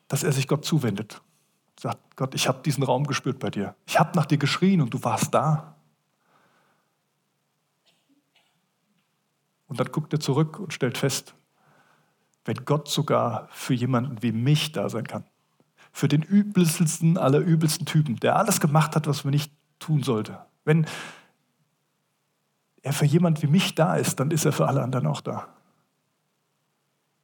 dass 0.08 0.24
er 0.24 0.32
sich 0.32 0.48
Gott 0.48 0.66
zuwendet. 0.66 1.22
Sagt, 1.80 2.16
Gott, 2.16 2.36
ich 2.36 2.48
habe 2.48 2.62
diesen 2.64 2.84
Raum 2.84 3.08
gespürt 3.08 3.40
bei 3.40 3.50
dir. 3.50 3.76
Ich 3.86 3.98
habe 3.98 4.12
nach 4.16 4.26
dir 4.26 4.38
geschrien 4.38 4.82
und 4.82 4.94
du 4.94 5.04
warst 5.04 5.34
da. 5.34 5.76
Und 9.72 9.80
dann 9.80 9.90
guckt 9.90 10.12
er 10.12 10.20
zurück 10.20 10.60
und 10.60 10.74
stellt 10.74 10.98
fest, 10.98 11.34
wenn 12.44 12.66
Gott 12.66 12.90
sogar 12.90 13.48
für 13.52 13.74
jemanden 13.74 14.22
wie 14.22 14.34
mich 14.34 14.74
da 14.74 14.90
sein 14.90 15.08
kann, 15.08 15.24
für 15.94 16.10
den 16.10 16.22
übelsten 16.22 17.18
aller 17.18 17.40
übelsten 17.40 17.86
Typen, 17.86 18.18
der 18.18 18.36
alles 18.36 18.60
gemacht 18.60 18.98
hat, 18.98 19.08
was 19.08 19.24
man 19.24 19.32
nicht 19.32 19.50
tun 19.80 20.04
sollte, 20.04 20.40
wenn 20.66 20.86
er 22.82 22.92
für 22.92 23.06
jemanden 23.06 23.42
wie 23.44 23.48
mich 23.48 23.74
da 23.74 23.96
ist, 23.96 24.20
dann 24.20 24.30
ist 24.32 24.44
er 24.44 24.52
für 24.52 24.68
alle 24.68 24.82
anderen 24.82 25.08
auch 25.08 25.22
da. 25.22 25.48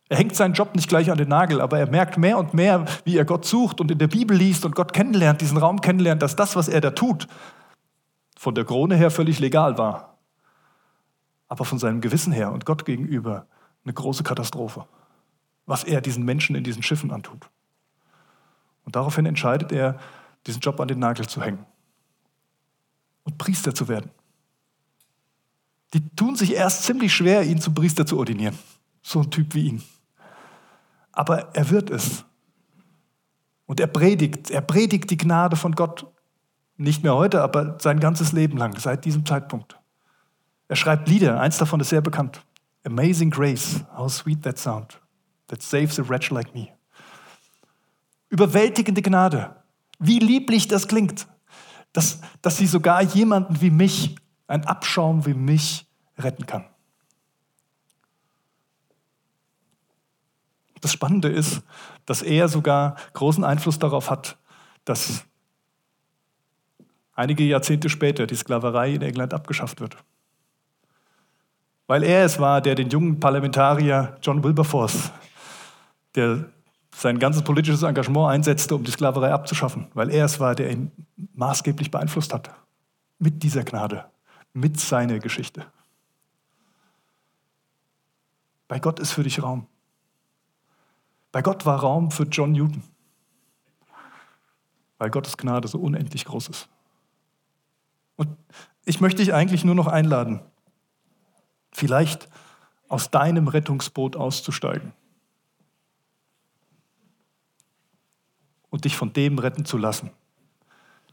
Er 0.07 0.15
hängt 0.15 0.37
seinen 0.37 0.53
Job 0.53 0.73
nicht 0.73 0.87
gleich 0.87 1.11
an 1.11 1.17
den 1.17 1.27
Nagel, 1.27 1.59
aber 1.59 1.79
er 1.79 1.91
merkt 1.91 2.17
mehr 2.17 2.37
und 2.37 2.53
mehr, 2.53 2.85
wie 3.03 3.17
er 3.17 3.25
Gott 3.25 3.43
sucht 3.43 3.81
und 3.81 3.91
in 3.91 3.97
der 3.97 4.07
Bibel 4.07 4.37
liest 4.37 4.63
und 4.63 4.73
Gott 4.73 4.93
kennenlernt, 4.93 5.41
diesen 5.41 5.57
Raum 5.57 5.81
kennenlernt, 5.81 6.21
dass 6.21 6.37
das, 6.37 6.55
was 6.55 6.69
er 6.69 6.79
da 6.79 6.91
tut, 6.91 7.27
von 8.37 8.55
der 8.55 8.63
Krone 8.63 8.95
her 8.95 9.11
völlig 9.11 9.41
legal 9.41 9.77
war, 9.77 10.16
aber 11.47 11.65
von 11.65 11.79
seinem 11.79 12.01
Gewissen 12.01 12.33
her 12.33 12.51
und 12.51 12.65
Gott 12.65 12.85
gegenüber 12.85 13.47
eine 13.83 13.93
große 13.93 14.23
Katastrophe, 14.23 14.85
was 15.65 15.83
er 15.83 16.01
diesen 16.01 16.25
Menschen 16.25 16.55
in 16.55 16.63
diesen 16.63 16.83
Schiffen 16.83 17.11
antut. 17.11 17.49
Und 18.83 18.95
daraufhin 18.95 19.25
entscheidet 19.25 19.71
er, 19.71 19.99
diesen 20.45 20.61
Job 20.61 20.79
an 20.79 20.87
den 20.87 20.99
Nagel 20.99 21.27
zu 21.27 21.41
hängen 21.41 21.65
und 23.23 23.37
Priester 23.37 23.75
zu 23.75 23.87
werden. 23.87 24.09
Die 25.93 26.09
tun 26.15 26.35
sich 26.35 26.53
erst 26.53 26.83
ziemlich 26.83 27.13
schwer, 27.13 27.43
ihn 27.43 27.59
zum 27.59 27.73
Priester 27.73 28.05
zu 28.05 28.17
ordinieren. 28.17 28.57
So 29.01 29.21
ein 29.21 29.31
Typ 29.31 29.53
wie 29.53 29.67
ihn. 29.67 29.83
Aber 31.11 31.55
er 31.55 31.69
wird 31.69 31.89
es. 31.89 32.25
Und 33.65 33.79
er 33.79 33.87
predigt, 33.87 34.49
er 34.49 34.61
predigt 34.61 35.09
die 35.09 35.17
Gnade 35.17 35.55
von 35.55 35.73
Gott. 35.75 36.05
Nicht 36.77 37.03
mehr 37.03 37.15
heute, 37.15 37.41
aber 37.41 37.77
sein 37.79 37.99
ganzes 37.99 38.31
Leben 38.31 38.57
lang, 38.57 38.77
seit 38.77 39.03
diesem 39.03 39.25
Zeitpunkt. 39.25 39.79
Er 40.67 40.75
schreibt 40.75 41.07
Lieder, 41.07 41.39
eins 41.39 41.57
davon 41.57 41.79
ist 41.79 41.89
sehr 41.89 42.01
bekannt. 42.01 42.41
Amazing 42.83 43.31
Grace, 43.31 43.83
how 43.95 44.09
sweet 44.09 44.43
that 44.43 44.57
sound, 44.57 45.01
that 45.47 45.61
saves 45.61 45.99
a 45.99 46.07
wretch 46.07 46.29
like 46.29 46.53
me. 46.53 46.69
Überwältigende 48.29 49.01
Gnade. 49.01 49.55
Wie 49.99 50.19
lieblich 50.19 50.67
das 50.67 50.87
klingt, 50.87 51.27
dass, 51.93 52.19
dass 52.41 52.57
sie 52.57 52.67
sogar 52.67 53.01
jemanden 53.01 53.61
wie 53.61 53.71
mich, 53.71 54.15
ein 54.47 54.65
Abschaum 54.65 55.25
wie 55.25 55.33
mich, 55.33 55.87
retten 56.17 56.45
kann. 56.45 56.65
Das 60.81 60.93
Spannende 60.93 61.29
ist, 61.29 61.61
dass 62.05 62.21
er 62.21 62.47
sogar 62.47 62.95
großen 63.13 63.43
Einfluss 63.43 63.79
darauf 63.79 64.09
hat, 64.09 64.37
dass 64.85 65.25
einige 67.13 67.43
Jahrzehnte 67.43 67.89
später 67.89 68.27
die 68.27 68.35
Sklaverei 68.35 68.93
in 68.93 69.01
England 69.01 69.33
abgeschafft 69.33 69.81
wird. 69.81 69.97
Weil 71.87 72.03
er 72.03 72.25
es 72.25 72.39
war, 72.39 72.61
der 72.61 72.75
den 72.75 72.89
jungen 72.89 73.19
Parlamentarier 73.19 74.17
John 74.21 74.43
Wilberforce, 74.43 75.11
der 76.15 76.45
sein 76.93 77.19
ganzes 77.19 77.43
politisches 77.43 77.83
Engagement 77.83 78.31
einsetzte, 78.31 78.75
um 78.75 78.83
die 78.83 78.91
Sklaverei 78.91 79.31
abzuschaffen, 79.31 79.87
weil 79.93 80.09
er 80.09 80.25
es 80.25 80.39
war, 80.39 80.55
der 80.55 80.71
ihn 80.71 80.91
maßgeblich 81.33 81.91
beeinflusst 81.91 82.33
hat. 82.33 82.49
Mit 83.19 83.41
dieser 83.43 83.63
Gnade, 83.63 84.05
mit 84.53 84.79
seiner 84.79 85.19
Geschichte. 85.19 85.65
Bei 88.67 88.79
Gott 88.79 88.99
ist 88.99 89.11
für 89.11 89.23
dich 89.23 89.41
Raum. 89.41 89.67
Bei 91.31 91.41
Gott 91.41 91.65
war 91.65 91.79
Raum 91.79 92.11
für 92.11 92.23
John 92.23 92.51
Newton, 92.51 92.83
weil 94.97 95.09
Gottes 95.09 95.37
Gnade 95.37 95.67
so 95.67 95.79
unendlich 95.79 96.25
groß 96.25 96.49
ist. 96.49 96.69
Und 98.15 98.29
ich 98.85 98.99
möchte 98.99 99.21
dich 99.21 99.33
eigentlich 99.33 99.63
nur 99.63 99.75
noch 99.75 99.87
einladen, 99.87 100.41
vielleicht 101.77 102.27
aus 102.87 103.11
deinem 103.11 103.47
Rettungsboot 103.47 104.15
auszusteigen 104.15 104.93
und 108.69 108.85
dich 108.85 108.97
von 108.97 109.13
dem 109.13 109.37
retten 109.37 109.63
zu 109.63 109.77
lassen, 109.77 110.09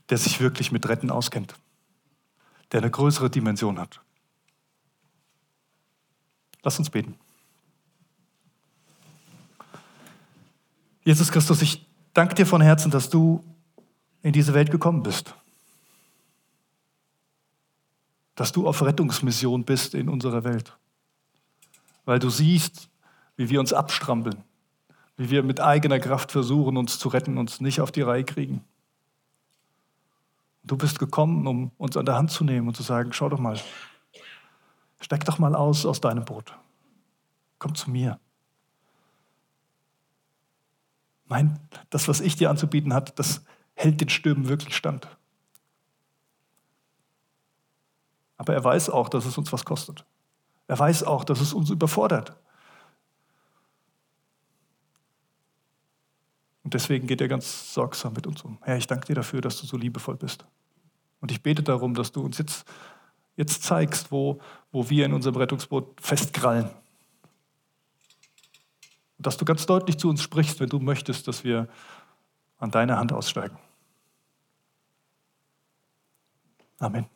der 0.09 0.17
sich 0.17 0.41
wirklich 0.41 0.73
mit 0.73 0.89
Retten 0.89 1.11
auskennt, 1.11 1.55
der 2.73 2.81
eine 2.81 2.91
größere 2.91 3.29
Dimension 3.29 3.79
hat. 3.79 4.01
Lass 6.63 6.79
uns 6.79 6.89
beten. 6.89 7.19
Jesus 11.05 11.31
Christus, 11.31 11.61
ich 11.61 11.87
danke 12.15 12.35
dir 12.35 12.47
von 12.47 12.63
Herzen, 12.63 12.91
dass 12.91 13.11
du 13.11 13.45
in 14.23 14.33
diese 14.33 14.55
Welt 14.55 14.71
gekommen 14.71 15.03
bist. 15.03 15.35
Dass 18.35 18.53
du 18.53 18.67
auf 18.67 18.83
Rettungsmission 18.83 19.65
bist 19.65 19.95
in 19.95 20.09
unserer 20.09 20.45
Welt. 20.45 20.77
Weil 22.05 22.19
du 22.19 22.31
siehst, 22.31 22.89
wie 23.37 23.49
wir 23.49 23.61
uns 23.61 23.73
abstrampeln, 23.73 24.43
wie 25.17 25.31
wir 25.31 25.43
mit 25.43 25.61
eigener 25.61 25.99
Kraft 26.01 26.33
versuchen, 26.33 26.77
uns 26.77 26.99
zu 26.99 27.09
retten, 27.09 27.39
uns 27.39 27.61
nicht 27.61 27.81
auf 27.81 27.93
die 27.93 28.03
Reihe 28.03 28.25
kriegen. 28.25 28.65
Du 30.65 30.77
bist 30.77 30.99
gekommen, 30.99 31.47
um 31.47 31.71
uns 31.77 31.97
an 31.97 32.07
der 32.07 32.17
Hand 32.17 32.31
zu 32.31 32.43
nehmen 32.43 32.69
und 32.69 32.77
zu 32.77 32.83
sagen, 32.83 33.13
schau 33.13 33.29
doch 33.29 33.39
mal, 33.39 33.61
steig 35.01 35.25
doch 35.25 35.39
mal 35.39 35.55
aus 35.55 35.85
aus 35.85 36.01
deinem 36.01 36.25
Boot. 36.25 36.57
Komm 37.59 37.75
zu 37.75 37.91
mir. 37.91 38.19
Mein, 41.27 41.59
das, 41.91 42.09
was 42.09 42.21
ich 42.21 42.37
dir 42.37 42.51
anzubieten 42.51 42.95
hat, 42.95 43.19
das 43.19 43.45
hält 43.75 44.01
den 44.01 44.09
Stürmen 44.09 44.49
wirklich 44.49 44.77
stand. 44.77 45.09
Aber 48.37 48.55
er 48.55 48.65
weiß 48.65 48.91
auch, 48.91 49.09
dass 49.09 49.27
es 49.27 49.39
uns 49.39 49.53
was 49.53 49.65
kostet. 49.65 50.05
Er 50.67 50.79
weiß 50.79 51.05
auch, 51.05 51.25
dass 51.25 51.41
es 51.41 51.53
uns 51.53 51.71
überfordert. 51.71 52.37
Und 56.63 56.73
deswegen 56.73 57.07
geht 57.07 57.21
er 57.21 57.29
ganz 57.29 57.75
sorgsam 57.75 58.15
mit 58.15 58.27
uns 58.27 58.43
um. 58.43 58.59
Herr, 58.63 58.79
ich 58.79 58.87
danke 58.87 59.07
dir 59.07 59.15
dafür, 59.15 59.41
dass 59.43 59.61
du 59.61 59.67
so 59.67 59.77
liebevoll 59.77 60.17
bist. 60.17 60.47
Und 61.21 61.31
ich 61.31 61.43
bete 61.43 61.63
darum, 61.63 61.95
dass 61.95 62.13
du 62.13 62.25
uns 62.25 62.39
jetzt, 62.39 62.67
jetzt 63.37 63.63
zeigst, 63.63 64.11
wo, 64.11 64.41
wo 64.73 64.89
wir 64.89 65.05
in 65.05 65.13
unserem 65.13 65.37
Rettungsboot 65.37 66.01
festkrallen. 66.01 66.71
Und 69.19 69.27
dass 69.27 69.37
du 69.37 69.45
ganz 69.45 69.67
deutlich 69.67 69.99
zu 69.99 70.09
uns 70.09 70.23
sprichst, 70.23 70.59
wenn 70.61 70.71
du 70.71 70.79
möchtest, 70.81 71.29
dass 71.29 71.45
wir 71.45 71.69
an 72.59 72.71
deiner 72.71 72.97
Hand 72.99 73.13
aussteigen. 73.13 73.59
Amen. 76.79 77.07